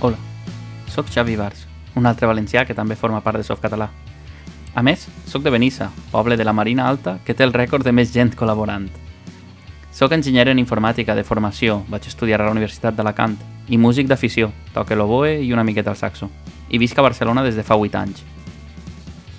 Hola, 0.00 0.16
sóc 0.88 1.10
Xavi 1.12 1.36
Bars, 1.36 1.66
un 2.00 2.08
altre 2.08 2.30
valencià 2.30 2.64
que 2.64 2.74
també 2.74 2.96
forma 2.96 3.20
part 3.20 3.36
de 3.36 3.44
Softcatalà. 3.44 3.90
A 4.76 4.84
més, 4.84 5.04
sóc 5.28 5.44
de 5.44 5.52
Benissa, 5.52 5.90
poble 6.12 6.36
de 6.36 6.44
la 6.44 6.54
Marina 6.56 6.88
Alta 6.88 7.18
que 7.24 7.34
té 7.36 7.44
el 7.44 7.52
rècord 7.52 7.84
de 7.84 7.92
més 7.92 8.12
gent 8.12 8.32
col·laborant. 8.36 8.88
Soc 9.92 10.12
enginyer 10.12 10.48
en 10.48 10.60
informàtica 10.60 11.14
de 11.16 11.24
formació, 11.24 11.82
vaig 11.88 12.08
estudiar 12.08 12.40
a 12.40 12.48
la 12.48 12.56
Universitat 12.56 12.96
d'Alacant, 12.96 13.36
i 13.68 13.76
músic 13.76 14.08
d'afició, 14.08 14.48
toque 14.72 14.96
l'oboe 14.96 15.42
i 15.44 15.52
una 15.52 15.64
miqueta 15.64 15.92
el 15.92 16.00
saxo. 16.00 16.30
I 16.68 16.80
visc 16.80 16.96
a 16.96 17.04
Barcelona 17.04 17.44
des 17.44 17.56
de 17.56 17.64
fa 17.64 17.76
8 17.76 18.00
anys. 18.00 18.24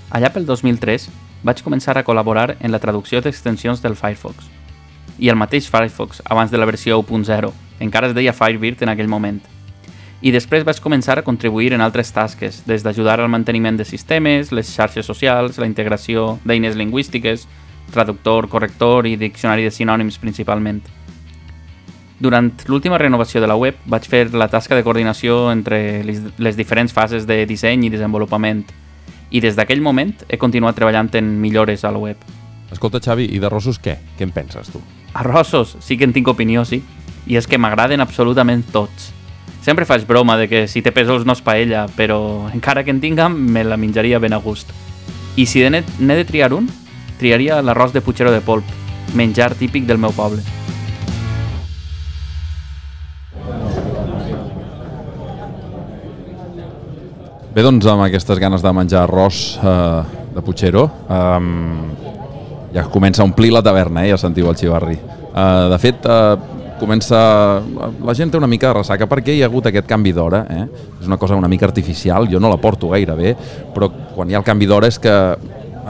Allà 0.10 0.30
pel 0.32 0.46
2003 0.48 1.10
vaig 1.44 1.60
començar 1.66 1.98
a 2.00 2.04
col·laborar 2.08 2.56
en 2.62 2.72
la 2.72 2.80
traducció 2.80 3.20
d'extensions 3.22 3.82
del 3.84 3.98
Firefox. 4.00 4.48
I 5.20 5.28
el 5.28 5.36
mateix 5.36 5.68
Firefox, 5.68 6.22
abans 6.24 6.52
de 6.52 6.58
la 6.58 6.66
versió 6.66 7.02
1.0, 7.02 7.52
encara 7.84 8.08
es 8.08 8.16
deia 8.16 8.34
Firebird 8.34 8.84
en 8.84 8.94
aquell 8.94 9.12
moment. 9.12 9.42
I 10.22 10.32
després 10.32 10.64
vaig 10.66 10.80
començar 10.82 11.18
a 11.20 11.26
contribuir 11.28 11.74
en 11.76 11.84
altres 11.84 12.14
tasques, 12.16 12.64
des 12.66 12.84
d'ajudar 12.84 13.20
al 13.20 13.30
manteniment 13.30 13.78
de 13.78 13.86
sistemes, 13.86 14.54
les 14.56 14.72
xarxes 14.72 15.06
socials, 15.06 15.60
la 15.60 15.68
integració 15.68 16.40
d'eines 16.46 16.80
lingüístiques, 16.80 17.46
traductor, 17.92 18.48
corrector 18.50 19.06
i 19.08 19.18
diccionari 19.20 19.68
de 19.68 19.76
sinònims 19.76 20.18
principalment. 20.24 20.82
Durant 22.20 22.50
l'última 22.66 22.98
renovació 22.98 23.44
de 23.44 23.48
la 23.52 23.60
web 23.60 23.76
vaig 23.86 24.08
fer 24.10 24.32
la 24.34 24.48
tasca 24.50 24.74
de 24.74 24.82
coordinació 24.88 25.52
entre 25.52 26.02
les 26.04 26.58
diferents 26.58 26.96
fases 26.96 27.28
de 27.28 27.44
disseny 27.46 27.86
i 27.86 27.94
desenvolupament, 27.94 28.64
i 29.32 29.42
des 29.44 29.58
d'aquell 29.58 29.82
moment 29.84 30.14
he 30.30 30.40
continuat 30.40 30.78
treballant 30.78 31.10
en 31.20 31.34
millores 31.42 31.84
a 31.84 31.92
la 31.92 32.00
web. 32.00 32.18
Escolta, 32.72 33.02
Xavi, 33.04 33.30
i 33.32 33.40
de 33.40 33.50
rossos 33.50 33.80
què? 33.80 33.98
Què 34.18 34.28
en 34.28 34.34
penses, 34.36 34.72
tu? 34.72 34.82
Arrossos, 35.14 35.78
sí 35.80 35.98
que 35.98 36.08
en 36.08 36.14
tinc 36.14 36.28
opinió, 36.28 36.66
sí. 36.66 36.82
I 37.28 37.38
és 37.40 37.48
que 37.48 37.60
m'agraden 37.60 38.04
absolutament 38.04 38.64
tots. 38.72 39.12
Sempre 39.64 39.88
faig 39.88 40.06
broma 40.08 40.38
de 40.40 40.48
que 40.48 40.66
si 40.72 40.82
té 40.84 40.94
pèsols 40.96 41.26
no 41.28 41.36
és 41.36 41.44
paella, 41.44 41.88
però 41.98 42.48
encara 42.54 42.86
que 42.88 42.94
en 42.94 43.02
tinga, 43.04 43.28
me 43.28 43.66
la 43.68 43.76
menjaria 43.76 44.20
ben 44.20 44.36
a 44.36 44.40
gust. 44.44 44.72
I 45.36 45.46
si 45.46 45.64
n'he 45.68 45.84
de 45.84 46.24
triar 46.26 46.54
un, 46.56 46.70
triaria 47.20 47.62
l'arròs 47.62 47.92
de 47.94 48.02
putxero 48.02 48.32
de 48.32 48.40
polp, 48.42 48.66
menjar 49.14 49.56
típic 49.56 49.86
del 49.86 50.00
meu 50.00 50.16
poble. 50.16 50.44
Bé, 57.58 57.64
doncs 57.66 57.88
amb 57.90 58.04
aquestes 58.06 58.38
ganes 58.38 58.62
de 58.62 58.70
menjar 58.70 59.00
arròs 59.08 59.38
eh, 59.58 60.18
de 60.36 60.42
Puigero, 60.46 60.84
eh, 61.10 61.38
ja 62.76 62.84
comença 62.94 63.24
a 63.24 63.26
omplir 63.26 63.50
la 63.50 63.64
taverna, 63.66 64.04
eh, 64.06 64.12
ja 64.12 64.20
sentiu 64.22 64.46
el 64.52 64.58
xivarri. 64.60 64.94
Eh, 64.94 65.64
de 65.72 65.80
fet, 65.82 66.06
eh, 66.06 66.76
comença... 66.78 67.18
La 68.06 68.14
gent 68.14 68.30
té 68.30 68.38
una 68.38 68.46
mica 68.52 68.70
de 68.70 68.76
ressaca 68.78 69.08
perquè 69.10 69.34
hi 69.34 69.42
ha 69.42 69.48
hagut 69.50 69.72
aquest 69.72 69.90
canvi 69.90 70.14
d'hora. 70.14 70.44
Eh? 70.54 70.68
És 71.02 71.08
una 71.10 71.18
cosa 71.18 71.34
una 71.34 71.50
mica 71.50 71.66
artificial, 71.66 72.30
jo 72.30 72.38
no 72.38 72.52
la 72.54 72.60
porto 72.62 72.92
gaire 72.92 73.16
bé, 73.18 73.34
però 73.74 73.90
quan 74.14 74.30
hi 74.30 74.38
ha 74.38 74.44
el 74.44 74.46
canvi 74.46 74.70
d'hora 74.70 74.92
és 74.94 75.02
que 75.02 75.16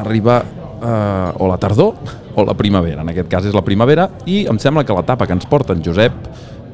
arriba 0.06 0.38
eh, 0.40 1.34
o 1.36 1.50
la 1.52 1.60
tardor 1.60 2.16
o 2.32 2.48
la 2.48 2.56
primavera. 2.56 3.04
En 3.04 3.12
aquest 3.12 3.28
cas 3.28 3.52
és 3.52 3.60
la 3.60 3.66
primavera 3.68 4.08
i 4.24 4.46
em 4.48 4.56
sembla 4.56 4.86
que 4.88 4.96
la 4.96 5.04
tapa 5.04 5.28
que 5.28 5.36
ens 5.36 5.52
porta 5.52 5.76
en 5.76 5.84
Josep 5.84 6.16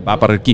va 0.06 0.20
per 0.22 0.36
aquí. 0.36 0.54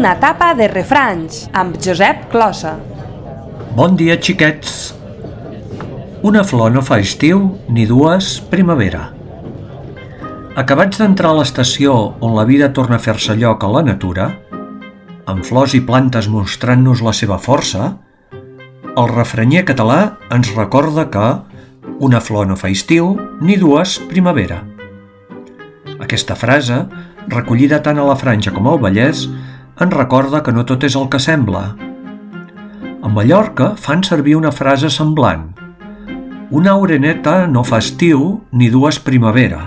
Una 0.00 0.14
tapa 0.16 0.54
de 0.56 0.64
refranys 0.64 1.42
amb 1.60 1.74
Josep 1.76 2.22
Closa. 2.32 2.70
Bon 3.76 3.98
dia, 4.00 4.14
xiquets. 4.16 4.94
Una 6.24 6.40
flor 6.40 6.70
no 6.72 6.80
fa 6.80 6.96
estiu 7.04 7.42
ni 7.68 7.84
dues 7.84 8.30
primavera. 8.48 9.02
Acabats 10.62 11.02
d'entrar 11.02 11.34
a 11.34 11.38
l'estació 11.42 11.98
on 12.24 12.32
la 12.32 12.46
vida 12.48 12.70
torna 12.72 12.96
a 12.96 13.04
fer-se 13.04 13.36
lloc 13.42 13.60
a 13.60 13.70
la 13.74 13.84
natura, 13.90 14.30
amb 15.28 15.44
flors 15.44 15.76
i 15.76 15.82
plantes 15.84 16.30
mostrant-nos 16.32 17.04
la 17.04 17.12
seva 17.20 17.36
força, 17.36 17.92
el 18.96 19.12
refranyer 19.12 19.66
català 19.68 20.00
ens 20.32 20.54
recorda 20.56 21.10
que 21.12 21.28
una 22.00 22.24
flor 22.24 22.48
no 22.48 22.56
fa 22.56 22.72
estiu 22.72 23.18
ni 23.44 23.60
dues 23.60 23.98
primavera. 24.08 24.62
Aquesta 26.00 26.40
frase, 26.40 26.86
recollida 27.28 27.84
tant 27.84 28.00
a 28.00 28.08
la 28.08 28.16
Franja 28.16 28.56
com 28.56 28.64
al 28.64 28.80
Vallès, 28.80 29.28
ens 29.80 29.94
recorda 29.96 30.42
que 30.44 30.52
no 30.52 30.66
tot 30.68 30.84
és 30.84 30.96
el 30.98 31.08
que 31.08 31.18
sembla. 31.22 31.62
A 33.00 33.08
Mallorca 33.08 33.74
fan 33.80 34.04
servir 34.04 34.36
una 34.36 34.52
frase 34.52 34.90
semblant. 34.92 35.48
Una 36.50 36.76
oreneta 36.76 37.46
no 37.46 37.62
fa 37.64 37.78
estiu 37.78 38.40
ni 38.52 38.68
dues 38.70 38.98
primavera, 39.00 39.60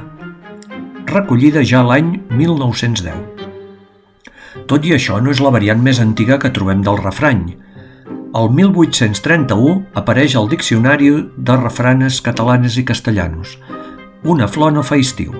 recollida 1.13 1.63
ja 1.63 1.83
l'any 1.85 2.19
1910. 2.29 3.13
Tot 4.69 4.85
i 4.85 4.93
això 4.95 5.19
no 5.21 5.31
és 5.33 5.41
la 5.43 5.51
variant 5.53 5.81
més 5.81 5.99
antiga 6.03 6.37
que 6.39 6.51
trobem 6.53 6.83
del 6.85 6.99
refrany. 7.01 7.45
El 8.33 8.49
1831 8.49 9.97
apareix 9.99 10.35
al 10.35 10.49
Diccionari 10.49 11.09
de 11.37 11.57
Refranes 11.57 12.21
Catalanes 12.25 12.77
i 12.81 12.85
Castellanos. 12.85 13.57
Una 14.23 14.47
flor 14.47 14.73
no 14.73 14.83
fa 14.83 14.97
estiu. 14.97 15.33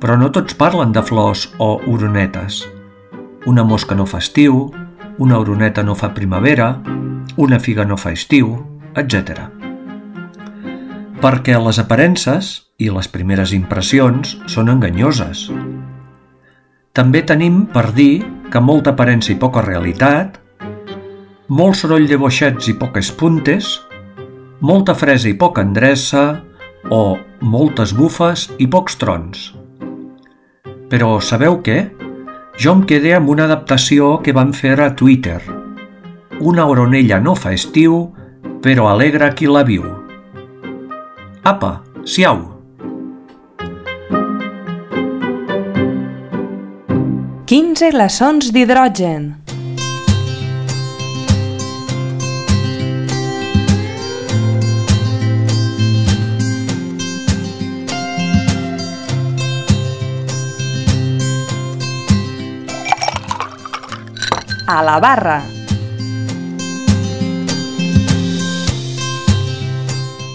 però 0.00 0.16
no 0.16 0.30
tots 0.32 0.54
parlen 0.56 0.94
de 0.96 1.02
flors 1.04 1.42
o 1.60 1.74
oronetes. 1.86 2.79
Una 3.46 3.64
mosca 3.64 3.94
no 3.96 4.04
fa 4.04 4.18
estiu, 4.20 4.66
una 5.18 5.38
oroneta 5.38 5.82
no 5.82 5.94
fa 5.94 6.10
primavera, 6.12 6.74
una 7.36 7.58
figa 7.58 7.86
no 7.88 7.96
fa 7.96 8.12
estiu, 8.12 8.50
etc. 9.00 9.46
Perquè 11.20 11.56
les 11.56 11.78
aparences 11.80 12.50
i 12.76 12.90
les 12.92 13.08
primeres 13.08 13.54
impressions 13.56 14.34
són 14.44 14.68
enganyoses. 14.72 15.46
També 16.92 17.22
tenim 17.24 17.62
per 17.72 17.92
dir 17.96 18.20
que 18.52 18.60
molta 18.60 18.92
aparença 18.92 19.32
i 19.32 19.38
poca 19.40 19.64
realitat, 19.64 20.36
molt 21.48 21.78
soroll 21.80 22.08
de 22.10 22.18
boixets 22.20 22.68
i 22.68 22.76
poques 22.76 23.08
puntes, 23.16 23.78
molta 24.60 24.92
fresa 24.92 25.30
i 25.30 25.36
poca 25.38 25.64
endreça 25.64 26.42
o 26.92 27.16
moltes 27.40 27.96
bufes 27.96 28.50
i 28.58 28.68
pocs 28.68 29.00
trons. 29.00 29.48
Però 30.92 31.16
sabeu 31.24 31.60
què? 31.64 31.99
Jo 32.60 32.74
em 32.76 32.80
quedé 32.84 33.14
amb 33.16 33.30
una 33.32 33.46
adaptació 33.48 34.18
que 34.20 34.34
van 34.36 34.50
fer 34.52 34.74
a 34.84 34.90
Twitter. 34.92 35.38
Una 36.44 36.66
oronella 36.68 37.16
no 37.16 37.32
fa 37.32 37.54
estiu, 37.56 38.10
però 38.60 38.90
alegra 38.90 39.30
qui 39.32 39.48
la 39.48 39.62
viu. 39.64 39.86
Apa, 41.40 41.78
siau! 42.04 42.42
Quinze 47.48 47.88
glaçons 47.96 48.52
d'hidrogen. 48.52 49.39
A 64.70 64.84
la 64.86 65.00
barra. 65.02 65.40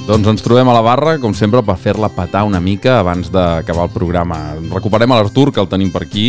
Doncs 0.10 0.28
ens 0.28 0.44
trobem 0.44 0.68
a 0.68 0.74
la 0.76 0.82
barra, 0.84 1.14
com 1.24 1.32
sempre, 1.32 1.62
per 1.64 1.78
fer-la 1.80 2.10
petar 2.12 2.42
una 2.44 2.60
mica 2.60 2.98
abans 3.00 3.30
d'acabar 3.32 3.86
el 3.88 3.94
programa. 3.94 4.40
Recuperem 4.74 5.14
a 5.14 5.22
l'Artur, 5.22 5.54
que 5.56 5.64
el 5.64 5.70
tenim 5.72 5.88
per 5.94 6.04
aquí, 6.04 6.26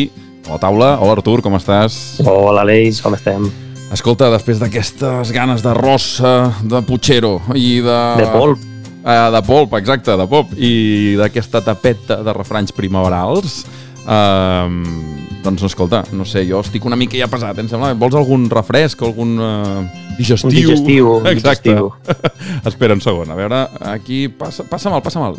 a 0.46 0.52
la 0.52 0.60
taula. 0.62 0.92
Hola, 1.00 1.16
Artur, 1.18 1.40
com 1.42 1.58
estàs? 1.58 2.20
Hola, 2.22 2.62
Aleix, 2.62 3.00
com 3.02 3.16
estem? 3.18 3.50
Escolta, 3.90 4.30
després 4.30 4.62
d'aquestes 4.62 5.34
ganes 5.34 5.66
de 5.66 5.72
rossa, 5.74 6.36
de 6.62 6.84
putxero 6.86 7.40
i 7.58 7.80
de... 7.82 7.98
De 8.22 8.30
polp. 8.30 8.62
Uh, 9.02 9.32
de 9.34 9.42
polp, 9.46 9.74
exacte, 9.80 10.14
de 10.18 10.28
pop, 10.30 10.54
i 10.54 11.14
d'aquesta 11.18 11.58
tapeta 11.62 12.22
de 12.22 12.38
refranys 12.38 12.74
primaverals, 12.74 13.64
uh, 14.06 15.36
doncs 15.44 15.66
escolta, 15.68 16.02
no 16.16 16.24
sé, 16.26 16.44
jo 16.48 16.60
estic 16.64 16.86
una 16.88 16.98
mica 16.98 17.18
ja 17.18 17.28
pesat, 17.30 17.58
em 17.62 17.68
sembla. 17.70 17.92
Vols 17.98 18.16
algun 18.18 18.48
refresc, 18.50 19.02
algun 19.06 19.36
uh, 19.38 20.06
digestiu? 20.18 20.48
Un 20.48 20.56
digestiu, 20.56 21.12
un 21.20 21.28
Exacte. 21.30 21.74
digestiu. 21.74 21.92
Espera 22.70 22.96
un 22.96 23.04
segon, 23.04 23.30
a 23.30 23.38
veure, 23.38 23.66
aquí, 23.92 24.26
passa, 24.28 24.66
passa 24.66 24.90
mal, 24.90 25.04
passa 25.04 25.22
mal. 25.22 25.38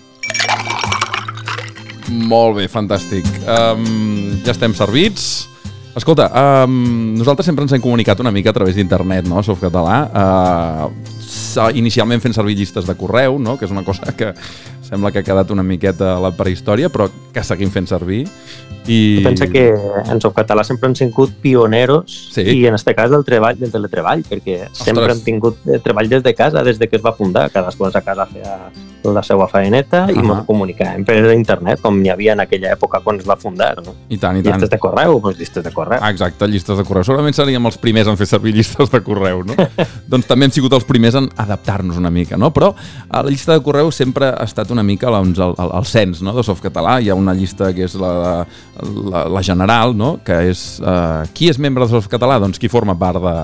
Molt 2.07 2.55
bé, 2.61 2.69
fantàstic. 2.71 3.27
Um, 3.43 4.39
ja 4.45 4.53
estem 4.55 4.75
servits. 4.77 5.47
Escolta, 5.97 6.29
um, 6.63 7.15
nosaltres 7.17 7.47
sempre 7.49 7.65
ens 7.65 7.73
hem 7.73 7.81
comunicat 7.81 8.19
una 8.21 8.31
mica 8.31 8.53
a 8.53 8.55
través 8.55 8.77
d'internet, 8.77 9.27
no?, 9.27 9.41
Softcatalà. 9.43 9.97
Uh, 10.13 11.71
inicialment 11.75 12.21
fent 12.21 12.35
servir 12.37 12.55
llistes 12.59 12.85
de 12.87 12.95
correu, 12.95 13.39
no?, 13.41 13.57
que 13.57 13.65
és 13.65 13.73
una 13.73 13.83
cosa 13.83 14.13
que 14.15 14.29
sembla 14.87 15.11
que 15.11 15.21
ha 15.21 15.27
quedat 15.27 15.51
una 15.51 15.65
miqueta 15.67 16.15
a 16.15 16.21
la 16.23 16.31
prehistòria, 16.35 16.89
però 16.89 17.09
que 17.33 17.43
seguim 17.43 17.73
fent 17.73 17.89
servir. 17.89 18.23
I... 18.87 19.21
Pensa 19.25 19.47
que 19.51 19.69
en 19.71 20.21
Softcatalà 20.23 20.63
sempre 20.67 20.89
han 20.89 20.95
sigut 20.95 21.33
pioneros 21.43 22.29
Sí. 22.33 22.41
i 22.41 22.65
en 22.67 22.75
este 22.75 22.95
cas 22.95 23.11
del 23.11 23.25
treball, 23.25 23.59
del 23.59 23.71
teletreball, 23.71 24.23
perquè 24.27 24.67
sempre 24.71 25.11
han 25.11 25.23
tingut 25.25 25.59
eh, 25.67 25.79
treball 25.83 26.09
des 26.09 26.23
de 26.23 26.33
casa, 26.35 26.63
des 26.63 26.79
de 26.79 26.87
que 26.87 26.97
es 26.97 27.05
va 27.05 27.13
fundar. 27.13 27.49
Cadascú 27.51 27.85
a 27.85 27.91
casa 28.01 28.25
feia 28.25 28.57
la 29.13 29.23
seva 29.23 29.47
faeneta 29.47 30.05
i 30.11 30.17
Ahà. 30.17 30.23
ens 30.23 30.45
comunicàvem 30.47 31.05
per 31.07 31.17
internet, 31.33 31.81
com 31.81 31.99
n'hi 32.01 32.09
havia 32.11 32.33
en 32.33 32.41
aquella 32.43 32.73
època 32.75 33.01
quan 33.03 33.19
es 33.21 33.27
va 33.27 33.37
fundar. 33.39 33.77
No? 33.85 33.93
I 34.09 34.17
tant, 34.17 34.37
i 34.39 34.43
tant. 34.43 34.55
Llistes 34.57 34.71
de 34.73 34.79
correu, 34.81 35.19
doncs 35.23 35.39
llistes 35.39 35.63
de 35.63 35.71
correu. 35.71 35.99
Ah, 36.01 36.11
exacte, 36.11 36.47
llistes 36.47 36.77
de 36.77 36.83
correu. 36.87 37.05
Segurament 37.07 37.35
seríem 37.37 37.65
els 37.69 37.77
primers 37.81 38.09
en 38.11 38.17
fer 38.19 38.27
servir 38.29 38.53
llistes 38.57 38.91
de 38.91 39.01
correu, 39.05 39.43
no? 39.47 39.55
doncs 40.11 40.27
també 40.29 40.47
hem 40.49 40.55
sigut 40.55 40.75
els 40.77 40.87
primers 40.87 41.15
en 41.19 41.29
adaptar-nos 41.37 41.99
una 42.01 42.11
mica, 42.13 42.37
no? 42.37 42.51
Però 42.55 42.73
a 43.07 43.23
la 43.23 43.31
llista 43.31 43.55
de 43.55 43.63
correu 43.65 43.91
sempre 43.95 44.31
ha 44.33 44.45
estat 44.47 44.71
una 44.75 44.83
mica 44.83 45.11
doncs, 45.13 45.39
el, 45.39 45.55
el, 45.57 45.73
el 45.79 45.87
cens 45.89 46.21
no? 46.25 46.35
de 46.35 46.43
Softcatalà. 46.43 46.99
Hi 47.01 47.11
ha 47.11 47.15
una 47.15 47.35
llista 47.37 47.71
que 47.75 47.87
és 47.87 47.95
la, 47.99 48.43
la, 48.83 49.25
la 49.29 49.43
general, 49.43 49.95
no? 49.97 50.17
que 50.25 50.37
és 50.49 50.63
uh, 50.83 51.25
qui 51.33 51.49
és 51.51 51.59
membre 51.61 51.85
de 51.85 51.91
Softcatalà? 51.91 52.39
Doncs 52.43 52.59
qui 52.61 52.69
forma 52.71 52.95
part 52.97 53.21
de- 53.23 53.35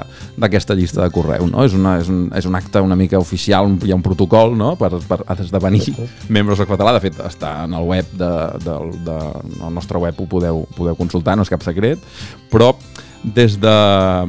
d'aquesta 0.44 0.76
llista 0.78 1.02
de 1.04 1.10
correu. 1.14 1.48
No? 1.50 1.64
És, 1.68 1.76
una, 1.78 1.98
és, 2.02 2.10
un, 2.12 2.26
és 2.36 2.48
un 2.50 2.58
acte 2.60 2.82
una 2.84 2.98
mica 3.00 3.20
oficial, 3.22 3.70
un, 3.70 3.78
hi 3.84 3.94
ha 3.94 4.00
un 4.00 4.06
protocol 4.06 4.58
no? 4.58 4.74
per, 4.80 4.92
per 5.08 5.22
esdevenir 5.38 5.96
membre 6.30 6.54
de 6.56 6.60
Softcatalà. 6.62 6.96
De 6.98 7.04
fet, 7.08 7.22
està 7.26 7.56
en 7.68 7.78
el 7.78 7.88
web 7.90 8.12
de, 8.20 8.34
de, 8.66 8.78
de, 9.08 9.18
el 9.60 9.74
nostre 9.74 10.02
web 10.02 10.20
ho 10.20 10.30
podeu, 10.30 10.66
podeu 10.78 10.98
consultar, 11.00 11.38
no 11.38 11.46
és 11.46 11.52
cap 11.52 11.66
secret, 11.66 12.02
però 12.52 12.74
des 13.24 13.56
de, 13.56 13.76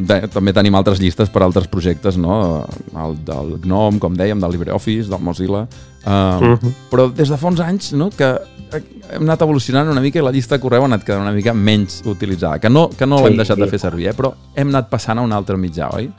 de... 0.06 0.20
També 0.30 0.52
tenim 0.54 0.76
altres 0.78 1.00
llistes 1.02 1.30
per 1.32 1.42
altres 1.42 1.66
projectes, 1.66 2.14
no? 2.20 2.62
El 2.94 3.16
del 3.26 3.56
GNOME, 3.64 3.98
com 3.98 4.14
dèiem, 4.14 4.38
del 4.40 4.54
LibreOffice, 4.54 5.10
del 5.10 5.24
Mozilla... 5.24 5.66
Uh. 6.06 6.58
Però 6.90 7.08
des 7.14 7.30
de 7.32 7.36
fa 7.40 7.48
uns 7.48 7.60
anys 7.64 7.92
no? 7.96 8.10
que 8.12 8.28
hem 8.74 9.22
anat 9.22 9.42
evolucionant 9.46 9.88
una 9.88 10.02
mica 10.02 10.18
i 10.18 10.24
la 10.24 10.32
llista 10.34 10.56
de 10.56 10.62
correu 10.64 10.82
ha 10.82 10.88
anat 10.90 11.04
quedant 11.06 11.22
una 11.22 11.32
mica 11.32 11.54
menys 11.54 12.02
utilitzada. 12.10 12.58
Que 12.58 12.68
no, 12.70 12.88
que 12.90 13.06
no 13.06 13.18
Sí. 13.18 13.24
l'hem 13.24 13.36
deixat 13.40 13.58
de 13.58 13.68
fer 13.70 13.78
servir, 13.78 14.08
eh? 14.10 14.14
però 14.14 14.34
hem 14.54 14.68
anat 14.68 14.90
passant 14.90 15.18
a 15.18 15.22
un 15.22 15.32
altre 15.32 15.56
mitjà, 15.56 15.88
oi? 15.94 16.10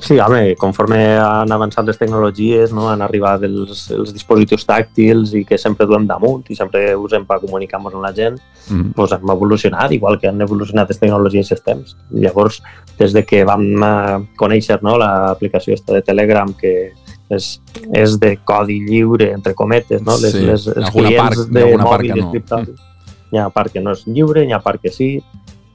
Sí, 0.00 0.16
home, 0.18 0.54
conforme 0.56 1.18
han 1.20 1.52
avançat 1.52 1.84
les 1.84 1.98
tecnologies, 2.00 2.70
no, 2.72 2.86
han 2.88 3.02
arribat 3.04 3.42
els, 3.44 3.82
els 3.92 4.14
dispositius 4.14 4.64
tàctils 4.64 5.34
i 5.36 5.42
que 5.44 5.58
sempre 5.60 5.84
duem 5.84 6.06
damunt 6.08 6.46
i 6.48 6.56
sempre 6.56 6.94
usem 6.96 7.26
per 7.28 7.36
comunicar-nos 7.42 7.92
amb 7.98 8.06
la 8.06 8.12
gent, 8.16 8.38
Mm. 8.70 8.92
doncs 8.94 9.12
hem 9.12 9.30
evolucionat, 9.34 9.92
igual 9.92 10.18
que 10.20 10.28
han 10.28 10.40
evolucionat 10.40 10.88
les 10.88 10.98
tecnologies 11.00 11.50
i 11.50 11.54
els 11.54 11.62
temps. 11.62 11.96
Llavors, 12.12 12.62
des 12.98 13.12
de 13.12 13.24
que 13.26 13.44
vam 13.44 13.64
eh, 13.82 14.18
conèixer 14.38 14.78
no, 14.82 14.96
l'aplicació 14.96 15.74
esta 15.74 15.92
de 15.92 16.02
Telegram, 16.02 16.54
que 16.54 16.92
és, 17.30 17.60
és 17.94 18.16
de 18.20 18.34
codi 18.44 18.80
lliure, 18.84 19.30
entre 19.32 19.54
cometes, 19.54 20.02
no? 20.02 20.16
les, 20.18 20.32
Sí, 20.34 20.44
les, 20.46 20.66
els 20.66 20.90
clients 20.90 21.22
part- 21.38 21.52
de 21.54 21.64
mòbil 21.78 22.10
i 22.10 22.16
no. 22.20 22.26
escriptori. 22.26 22.74
Hi 23.30 23.38
ha 23.38 23.48
part 23.54 23.70
que 23.72 23.80
no 23.80 23.92
és 23.94 24.02
lliure, 24.06 24.42
hi 24.44 24.52
ha 24.52 24.58
part 24.60 24.80
que 24.82 24.90
sí, 24.90 25.20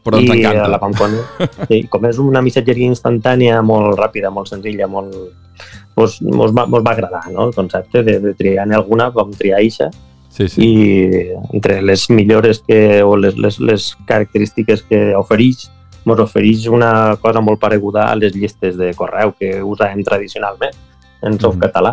Però 0.06 0.20
ens 0.20 0.28
i 0.30 0.42
encanta. 0.44 0.68
la 0.70 0.78
vam 0.78 0.94
conèixer. 0.94 1.48
Sí, 1.70 1.78
com 1.90 2.04
és 2.06 2.20
una 2.22 2.42
missatgeria 2.46 2.86
instantània 2.92 3.62
molt 3.66 3.96
ràpida, 3.98 4.30
molt 4.30 4.52
senzilla, 4.52 4.86
molt... 4.92 5.16
Pues, 5.96 6.18
mos, 6.22 6.52
va, 6.52 6.66
mos 6.68 6.84
va 6.84 6.92
agradar 6.92 7.32
no? 7.32 7.48
el 7.48 7.54
concepte 7.56 8.04
de, 8.04 8.20
de 8.20 8.34
triar 8.36 8.66
en 8.68 8.74
alguna, 8.76 9.08
vam 9.16 9.32
triar 9.32 9.62
eixa, 9.64 9.88
Sí, 10.36 10.50
sí. 10.52 10.66
i 10.68 11.30
entre 11.56 11.78
les 11.82 12.10
millores 12.10 12.60
que, 12.68 13.02
o 13.08 13.16
les, 13.16 13.38
les, 13.40 13.58
les 13.64 13.86
característiques 14.06 14.82
que 14.84 15.16
ofereix, 15.16 15.70
ens 16.06 16.20
ofereix 16.20 16.66
una 16.68 17.16
cosa 17.24 17.40
molt 17.40 17.62
pareguda 17.62 18.10
a 18.12 18.18
les 18.20 18.36
llistes 18.36 18.76
de 18.78 18.92
correu 19.00 19.32
que 19.40 19.62
usàvem 19.64 20.04
tradicionalment 20.04 20.76
en 21.26 21.40
softcatalà, 21.42 21.92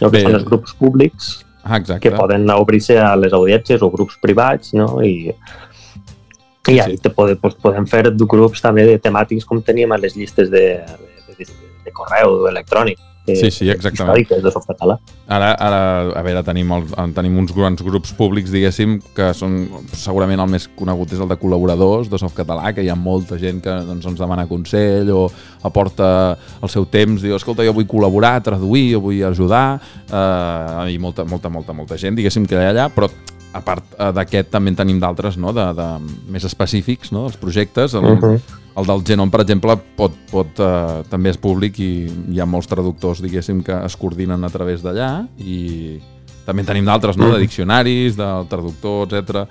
no? 0.00 0.10
que 0.10 0.18
Bé. 0.18 0.22
són 0.26 0.36
els 0.40 0.44
grups 0.48 0.74
públics 0.78 1.30
Ah, 1.62 1.76
exacte. 1.76 2.08
que 2.08 2.16
poden 2.16 2.48
obrir-se 2.50 2.96
a 2.98 3.14
les 3.16 3.34
audiències 3.36 3.82
o 3.84 3.90
grups 3.92 4.16
privats, 4.22 4.72
no? 4.74 5.02
I, 5.04 5.34
Sí, 6.66 6.74
i 6.74 6.80
ahí 6.80 6.98
te 7.00 7.08
pode, 7.08 7.36
pues, 7.40 7.54
podem 7.56 7.86
fer 7.88 8.02
grups 8.12 8.60
també 8.60 8.84
de 8.84 8.98
temàtics 9.00 9.46
com 9.48 9.62
teníem 9.64 9.92
a 9.92 9.98
les 9.98 10.14
llistes 10.16 10.50
de, 10.52 10.64
de, 10.84 11.36
de, 11.38 11.46
de 11.86 11.92
correu 11.96 12.46
electrònic. 12.50 12.98
Que- 13.34 13.40
Sí, 13.40 13.50
sí, 13.50 13.68
exactament. 13.70 14.18
Històriques 14.18 14.42
de 14.42 14.50
softcatalà. 14.54 14.98
Ara, 15.30 15.52
ara, 15.54 15.80
a 16.18 16.22
veure, 16.26 16.42
tenim, 16.42 16.70
el, 16.72 16.84
tenim 17.14 17.36
uns 17.38 17.52
grans 17.54 17.82
grups 17.86 18.12
públics, 18.18 18.50
diguéssim, 18.50 18.98
que 19.14 19.30
són 19.34 19.68
segurament 19.94 20.40
el 20.40 20.48
més 20.50 20.68
conegut 20.76 21.12
és 21.12 21.20
el 21.22 21.28
de 21.30 21.36
col·laboradors 21.38 22.10
de 22.10 22.18
Softcatalà, 22.18 22.72
que 22.74 22.82
hi 22.82 22.88
ha 22.90 22.96
molta 22.98 23.38
gent 23.38 23.60
que 23.62 23.70
doncs, 23.86 24.06
ens 24.10 24.18
demana 24.18 24.46
consell 24.50 25.10
o 25.14 25.30
aporta 25.62 26.36
el 26.62 26.68
seu 26.68 26.86
temps, 26.86 27.22
diu, 27.22 27.36
escolta, 27.36 27.64
jo 27.64 27.72
vull 27.76 27.86
col·laborar, 27.86 28.42
traduir, 28.42 28.92
jo 28.94 29.00
vull 29.00 29.22
ajudar, 29.24 29.80
eh, 30.10 30.92
i 30.94 30.98
molta, 30.98 31.24
molta, 31.24 31.48
molta, 31.48 31.72
molta 31.72 31.96
gent, 31.96 32.16
diguéssim, 32.18 32.46
que 32.46 32.56
hi 32.58 32.64
ha 32.64 32.70
allà, 32.74 32.88
però 32.94 33.08
a 33.52 33.60
part 33.64 33.94
eh, 33.96 34.10
d'aquest 34.14 34.50
també 34.52 34.72
en 34.72 34.78
tenim 34.82 35.00
d'altres, 35.02 35.38
no?, 35.40 35.52
de, 35.56 35.66
de, 35.76 35.88
més 36.30 36.46
específics, 36.46 37.12
no?, 37.12 37.26
dels 37.28 37.40
projectes. 37.40 37.94
El, 37.94 38.04
Uh 38.10 38.18
-huh. 38.18 38.40
el 38.76 38.86
del 38.86 39.02
Genome, 39.04 39.30
per 39.30 39.40
exemple, 39.40 39.76
pot, 39.96 40.12
pot, 40.30 40.46
eh, 40.58 41.02
també 41.08 41.30
és 41.30 41.36
públic 41.36 41.78
i 41.78 42.08
hi 42.30 42.40
ha 42.40 42.46
molts 42.46 42.68
traductors, 42.68 43.20
diguéssim, 43.20 43.62
que 43.62 43.84
es 43.84 43.96
coordinen 43.96 44.44
a 44.44 44.48
través 44.50 44.82
d'allà 44.82 45.26
i 45.38 46.00
també 46.46 46.62
en 46.62 46.66
tenim 46.66 46.84
d'altres, 46.84 47.16
no?, 47.16 47.32
de 47.32 47.38
diccionaris, 47.38 48.16
del 48.16 48.46
traductor, 48.48 49.06
etc 49.12 49.48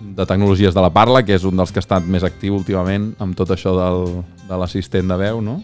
de 0.00 0.26
tecnologies 0.26 0.74
de 0.74 0.80
la 0.80 0.90
parla, 0.90 1.24
que 1.24 1.34
és 1.34 1.44
un 1.44 1.56
dels 1.58 1.72
que 1.72 1.80
ha 1.80 1.84
estat 1.84 2.06
més 2.06 2.24
actiu 2.26 2.56
últimament 2.58 3.10
amb 3.18 3.36
tot 3.38 3.50
això 3.50 3.74
del, 3.76 4.22
de 4.48 4.60
l'assistent 4.60 5.08
de 5.10 5.16
veu, 5.16 5.40
no? 5.42 5.60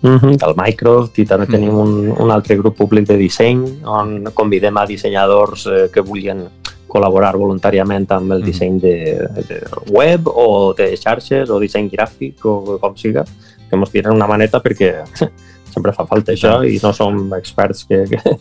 Uh 0.00 0.14
-huh. 0.14 0.36
Del 0.38 0.54
Microsoft 0.56 1.18
i 1.18 1.24
també 1.26 1.46
tenim 1.46 1.74
un, 1.74 2.14
un 2.18 2.30
altre 2.30 2.56
grup 2.56 2.76
públic 2.76 3.06
de 3.08 3.16
disseny 3.16 3.82
on 3.84 4.30
convidem 4.32 4.76
a 4.76 4.86
dissenyadors 4.86 5.66
eh, 5.66 5.90
que 5.92 6.00
vulguin 6.00 6.46
col·laborar 6.88 7.34
voluntàriament 7.36 8.06
amb 8.16 8.34
el 8.36 8.44
disseny 8.46 8.78
de, 8.82 8.94
de 9.48 9.60
web 9.94 10.28
o 10.28 10.72
de 10.78 10.90
xarxes 10.96 11.50
o 11.50 11.60
disseny 11.60 11.90
gràfic 11.92 12.44
o 12.48 12.78
com 12.80 12.96
siga, 12.96 13.26
que 13.68 13.76
ens 13.76 13.92
tiren 13.92 14.16
una 14.16 14.28
maneta 14.30 14.62
perquè 14.64 14.92
sempre 15.72 15.92
fa 15.96 16.08
falta 16.08 16.34
això 16.34 16.58
i 16.64 16.80
no 16.82 16.94
som 16.96 17.28
experts 17.36 17.84
que, 17.88 18.04
que, 18.10 18.36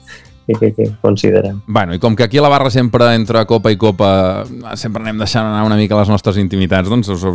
que, 0.55 0.73
que 0.73 0.91
considerem. 1.01 1.60
Bueno, 1.67 1.93
i 1.93 1.99
com 1.99 2.15
que 2.15 2.23
aquí 2.23 2.38
a 2.38 2.41
la 2.41 2.49
barra 2.49 2.69
sempre 2.71 3.10
entre 3.15 3.43
copa 3.45 3.71
i 3.73 3.77
copa 3.77 4.45
sempre 4.79 5.03
anem 5.03 5.19
deixant 5.19 5.45
anar 5.47 5.65
una 5.67 5.75
mica 5.79 5.97
les 5.99 6.10
nostres 6.12 6.39
intimitats, 6.39 6.88
doncs 6.89 7.10
us, 7.12 7.25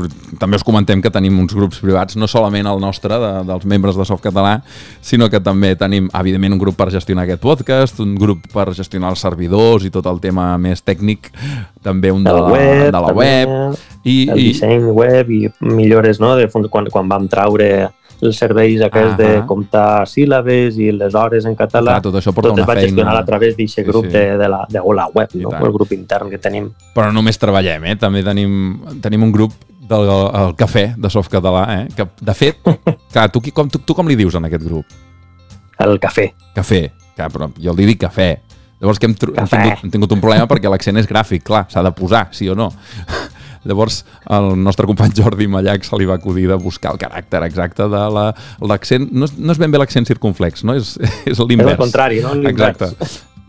també 0.40 0.56
us 0.56 0.64
comentem 0.64 1.02
que 1.04 1.12
tenim 1.12 1.36
uns 1.42 1.52
grups 1.56 1.82
privats, 1.84 2.16
no 2.16 2.28
solament 2.30 2.68
el 2.70 2.80
nostre, 2.80 3.18
de, 3.20 3.32
dels 3.48 3.66
membres 3.68 3.98
de 3.98 4.06
Softcatalà, 4.08 4.58
sinó 5.04 5.28
que 5.28 5.42
també 5.44 5.74
tenim, 5.76 6.08
evidentment, 6.18 6.56
un 6.56 6.62
grup 6.62 6.78
per 6.80 6.90
gestionar 6.94 7.26
aquest 7.26 7.42
podcast, 7.44 8.00
un 8.00 8.16
grup 8.16 8.48
per 8.52 8.70
gestionar 8.72 9.12
els 9.12 9.22
servidors 9.22 9.84
i 9.84 9.92
tot 9.92 10.08
el 10.08 10.20
tema 10.22 10.52
més 10.58 10.84
tècnic, 10.84 11.32
també 11.82 12.12
un 12.14 12.24
de, 12.24 12.32
la, 12.32 12.48
web, 12.48 12.84
de 12.94 13.02
la 13.06 13.12
web. 13.12 13.56
I, 14.02 14.16
el 14.30 14.38
i... 14.38 14.46
disseny 14.52 14.88
web 14.90 15.30
i 15.30 15.42
millores, 15.60 16.20
no?, 16.22 16.34
de 16.38 16.48
fons, 16.50 16.70
quan, 16.72 16.88
quan 16.90 17.10
vam 17.10 17.28
traure 17.30 17.90
els 18.22 18.38
serveis 18.38 18.80
aquests 18.80 19.12
uh 19.12 19.18
-huh. 19.18 19.40
de 19.40 19.46
comptar 19.46 20.06
síl·labes 20.06 20.78
i 20.78 20.92
les 20.92 21.14
hores 21.14 21.44
en 21.44 21.56
català, 21.56 21.98
Clar, 21.98 22.02
tot 22.02 22.14
això 22.14 22.32
porta 22.32 22.50
tot 22.50 22.54
una 22.54 22.62
es 22.62 22.68
va 22.68 22.74
feina. 22.74 22.88
gestionar 22.88 23.16
a 23.16 23.24
través 23.24 23.56
d'aquest 23.56 23.86
grup 23.88 24.06
sí. 24.06 24.12
de, 24.12 24.38
de, 24.38 24.48
la, 24.48 24.66
de 24.68 24.80
la 24.94 25.06
web, 25.12 25.28
no? 25.34 25.50
el 25.50 25.72
grup 25.72 25.92
intern 25.92 26.30
que 26.30 26.38
tenim. 26.38 26.70
Però 26.94 27.06
no 27.06 27.12
només 27.12 27.38
treballem, 27.38 27.84
eh? 27.84 27.96
també 27.96 28.22
tenim, 28.22 28.80
tenim 29.00 29.22
un 29.22 29.32
grup 29.32 29.52
del 29.80 30.08
el 30.08 30.54
cafè 30.56 30.94
de 30.96 31.10
Softcatalà, 31.10 31.64
eh? 31.80 31.88
que 31.96 32.06
de 32.20 32.34
fet, 32.34 32.56
clar, 33.12 33.30
tu, 33.30 33.40
com, 33.52 33.68
tu, 33.68 33.78
tu 33.78 33.94
com 33.94 34.06
li 34.08 34.16
dius 34.16 34.34
en 34.34 34.44
aquest 34.44 34.64
grup? 34.64 34.86
El 35.78 35.98
cafè. 35.98 36.32
Cafè, 36.54 36.90
clar, 37.16 37.30
però 37.30 37.50
jo 37.58 37.74
li 37.74 37.86
dic 37.86 38.00
cafè. 38.06 38.38
Llavors 38.80 38.98
que 38.98 39.06
hem, 39.06 39.14
hem, 39.14 39.46
tingut, 39.46 39.84
hem 39.84 39.90
tingut 39.90 40.12
un 40.12 40.20
problema 40.20 40.46
perquè 40.46 40.70
l'accent 40.70 40.96
és 40.98 41.06
gràfic, 41.06 41.42
clar, 41.42 41.66
s'ha 41.70 41.82
de 41.82 41.92
posar, 41.92 42.28
sí 42.32 42.48
o 42.48 42.54
no. 42.54 42.72
Llavors, 43.68 44.02
el 44.30 44.52
nostre 44.62 44.88
company 44.90 45.14
Jordi 45.16 45.48
Mallac 45.50 45.84
se 45.86 45.98
li 46.00 46.08
va 46.08 46.18
acudir 46.20 46.48
de 46.50 46.58
buscar 46.60 46.94
el 46.94 47.02
caràcter 47.02 47.42
exacte 47.46 47.88
de 47.90 48.04
l'accent. 48.12 49.08
La, 49.10 49.18
no, 49.20 49.28
és, 49.28 49.36
no 49.38 49.54
és 49.54 49.60
ben 49.62 49.74
bé 49.74 49.82
l'accent 49.82 50.08
circunflex, 50.08 50.64
no? 50.68 50.78
És, 50.78 50.96
és 51.26 51.42
l'invers. 51.42 51.74
És 51.74 51.78
el 51.78 51.84
contrari, 51.84 52.24
no? 52.24 52.34
Exacte. 52.50 52.94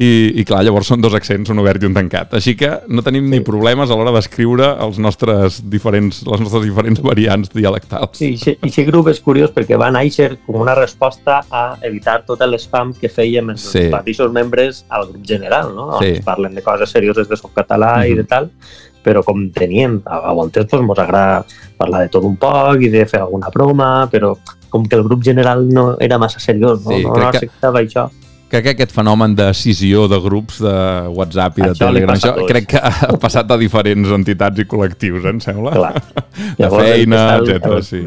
I, 0.01 0.33
I 0.41 0.43
clar, 0.47 0.63
llavors 0.65 0.87
són 0.89 1.03
dos 1.03 1.13
accents, 1.13 1.51
un 1.53 1.61
obert 1.61 1.83
i 1.83 1.85
un 1.85 1.93
tancat. 1.93 2.31
Així 2.39 2.55
que 2.57 2.69
no 2.89 3.03
tenim 3.05 3.27
sí. 3.27 3.35
ni 3.35 3.41
problemes 3.45 3.91
a 3.91 3.97
l'hora 3.97 4.13
d'escriure 4.15 4.71
els 4.81 4.97
nostres 5.01 5.59
diferents, 5.69 6.23
les 6.25 6.41
nostres 6.41 6.65
diferents 6.65 7.01
variants 7.05 7.53
dialectals. 7.53 8.17
Sí, 8.17 8.31
i 8.33 8.55
aquest 8.57 8.89
grup 8.89 9.11
és 9.13 9.21
curiós 9.23 9.53
perquè 9.53 9.77
va 9.79 9.91
néixer 9.93 10.31
com 10.47 10.57
una 10.63 10.73
resposta 10.79 11.43
a 11.45 11.65
evitar 11.85 12.23
tot 12.25 12.41
l'espam 12.49 12.95
que 12.97 13.11
fèiem 13.11 13.53
els 13.53 13.67
sí. 13.75 13.85
mateixos 13.93 14.33
membres 14.33 14.81
al 14.89 15.05
grup 15.11 15.21
general, 15.29 15.75
no? 15.77 15.91
Sí. 16.01 16.17
On 16.17 16.25
parlen 16.25 16.57
de 16.57 16.65
coses 16.65 16.89
serioses 16.89 17.29
de 17.29 17.37
softcatalà 17.37 17.99
mm 17.99 18.01
-hmm. 18.01 18.11
i 18.11 18.17
de 18.17 18.25
tal, 18.25 18.49
però 19.03 19.23
com 19.25 19.45
teníem, 19.53 19.99
a, 20.05 20.23
a 20.31 20.33
voltes 20.37 20.67
doncs, 20.71 20.89
ens 20.89 21.03
agrada 21.03 21.43
parlar 21.77 22.05
de 22.05 22.11
tot 22.13 22.25
un 22.27 22.35
poc 22.39 22.83
i 22.83 22.91
de 22.93 23.05
fer 23.09 23.23
alguna 23.23 23.51
broma, 23.53 23.93
però 24.11 24.33
com 24.73 24.87
que 24.89 24.97
el 24.97 25.05
grup 25.05 25.23
general 25.25 25.67
no 25.69 25.93
era 26.01 26.17
massa 26.17 26.41
seriós, 26.41 26.81
no, 26.85 26.95
sí, 26.95 27.03
no, 27.05 27.17
no 27.17 27.29
acceptava 27.29 27.83
que... 27.83 27.91
això 27.91 28.09
crec 28.53 28.67
que 28.67 28.73
aquest 28.75 28.91
fenomen 28.93 29.33
de 29.33 29.47
decisió 29.49 30.07
de 30.07 30.19
grups 30.21 30.59
de 30.61 30.73
WhatsApp 31.09 31.57
i 31.57 31.63
de 31.63 31.71
això 31.71 31.87
Telegram, 31.87 32.17
això 32.19 32.49
crec 32.49 32.67
que 32.75 32.81
ha 32.81 33.15
passat 33.21 33.49
a 33.49 33.57
diferents 33.57 34.13
entitats 34.13 34.61
i 34.61 34.67
col·lectius, 34.69 35.23
eh, 35.25 35.31
em 35.33 35.39
sembla. 35.41 35.73
Clar. 35.73 35.93
De 36.59 36.69
feina, 36.69 37.23
etc. 37.39 37.79
Sí 37.81 38.03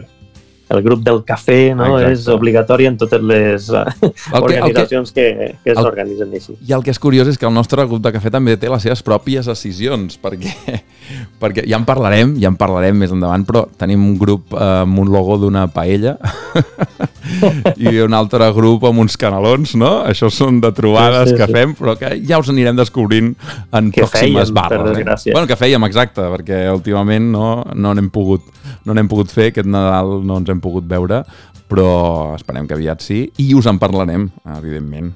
el 0.68 0.83
grup 0.83 1.02
del 1.07 1.20
cafè 1.26 1.74
no? 1.76 1.87
Exacte. 1.94 2.12
és 2.12 2.26
obligatori 2.33 2.88
en 2.90 2.96
totes 2.98 3.22
les 3.22 3.68
eh, 3.70 3.85
el 4.02 4.11
que, 4.11 4.38
organitzacions 4.40 5.12
que, 5.14 5.26
que, 5.38 5.48
que 5.64 5.76
s'organitzen 5.79 6.35
així. 6.35 6.57
I 6.66 6.74
el 6.76 6.85
que 6.87 6.94
és 6.94 7.00
curiós 7.02 7.31
és 7.31 7.38
que 7.38 7.46
el 7.48 7.55
nostre 7.55 7.85
grup 7.87 8.02
de 8.05 8.12
cafè 8.16 8.33
també 8.35 8.57
té 8.59 8.70
les 8.72 8.83
seves 8.87 9.05
pròpies 9.07 9.46
decisions, 9.50 10.18
perquè, 10.22 10.55
perquè 11.42 11.66
ja 11.66 11.79
en 11.79 11.87
parlarem, 11.88 12.35
ja 12.42 12.50
en 12.50 12.59
parlarem 12.59 12.98
més 12.98 13.14
endavant, 13.14 13.46
però 13.46 13.66
tenim 13.79 14.02
un 14.07 14.16
grup 14.18 14.57
eh, 14.57 14.64
amb 14.83 15.05
un 15.05 15.12
logo 15.14 15.38
d'una 15.42 15.66
paella 15.72 16.16
i 17.83 17.92
un 18.02 18.14
altre 18.16 18.48
grup 18.57 18.87
amb 18.88 19.05
uns 19.05 19.16
canelons, 19.20 19.76
no? 19.79 19.92
Això 20.07 20.31
són 20.33 20.61
de 20.62 20.72
trobades 20.74 21.31
sí, 21.31 21.35
sí, 21.35 21.40
que 21.40 21.50
sí. 21.50 21.57
fem, 21.59 21.74
però 21.79 21.96
que 21.98 22.12
ja 22.26 22.40
us 22.42 22.50
anirem 22.52 22.79
descobrint 22.79 23.33
en 23.76 23.92
que 23.94 24.05
pròximes 24.05 24.50
fèiem, 24.50 24.57
barres. 24.57 25.26
Eh? 25.26 25.35
Bueno, 25.35 25.46
que 25.50 25.59
fèiem, 25.59 25.87
exacte, 25.87 26.26
perquè 26.35 26.66
últimament 26.74 27.31
no 27.33 27.46
no 27.74 27.94
n'hem 27.94 28.09
pogut, 28.12 28.44
no 28.87 28.94
n'hem 28.96 29.09
pogut 29.11 29.31
fer, 29.33 29.50
aquest 29.52 29.68
Nadal 29.70 30.20
no 30.26 30.40
ens 30.40 30.50
hem 30.52 30.56
pogut 30.62 30.87
veure, 30.88 31.23
però 31.71 32.35
esperem 32.37 32.66
que 32.69 32.77
aviat 32.77 33.03
sí, 33.03 33.25
i 33.42 33.53
us 33.59 33.66
en 33.71 33.81
parlarem, 33.83 34.29
evidentment. 34.59 35.11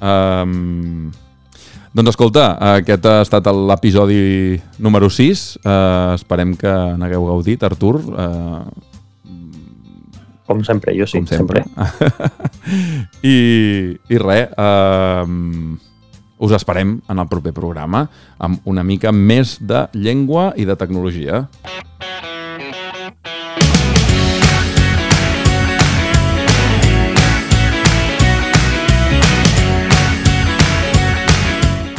Um, 0.00 1.12
doncs 1.94 2.10
escolta, 2.14 2.48
aquest 2.74 3.06
ha 3.06 3.20
estat 3.22 3.46
l'episodi 3.54 4.58
número 4.82 5.10
6, 5.12 5.44
uh, 5.62 6.14
esperem 6.16 6.56
que 6.58 6.72
n'hagueu 6.98 7.28
gaudit, 7.28 7.62
Artur. 7.62 8.00
Uh, 8.02 8.66
com 10.44 10.60
sempre, 10.66 10.92
jo 10.98 11.06
sí, 11.08 11.22
com 11.22 11.26
sempre. 11.30 11.62
sempre. 11.64 11.84
I, 13.32 13.36
I 14.10 14.20
res, 14.20 14.50
uh, 14.58 15.24
us 16.44 16.52
esperem 16.52 16.98
en 17.08 17.22
el 17.22 17.28
proper 17.30 17.54
programa 17.56 18.08
amb 18.42 18.66
una 18.68 18.84
mica 18.84 19.12
més 19.14 19.56
de 19.62 19.86
llengua 19.94 20.50
i 20.58 20.66
de 20.68 20.76
tecnologia. 20.76 21.46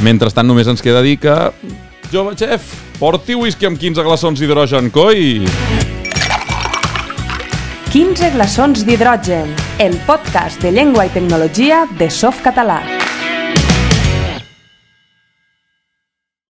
Mentrestant 0.06 0.46
només 0.46 0.68
ens 0.70 0.84
queda 0.86 1.02
dir 1.02 1.16
que... 1.18 1.34
Jove 2.12 2.36
xef, 2.38 2.68
porti 3.00 3.34
whisky 3.40 3.66
amb 3.66 3.80
15 3.82 4.06
glaçons 4.06 4.42
d'hidrogen, 4.42 4.92
coi! 4.94 5.48
15 7.96 8.30
glaçons 8.36 8.86
d'hidrogen, 8.86 9.56
el 9.82 9.98
podcast 10.06 10.62
de 10.62 10.76
llengua 10.76 11.08
i 11.10 11.16
tecnologia 11.16 11.86
de 11.98 12.12
Softcatalà. 12.12 13.05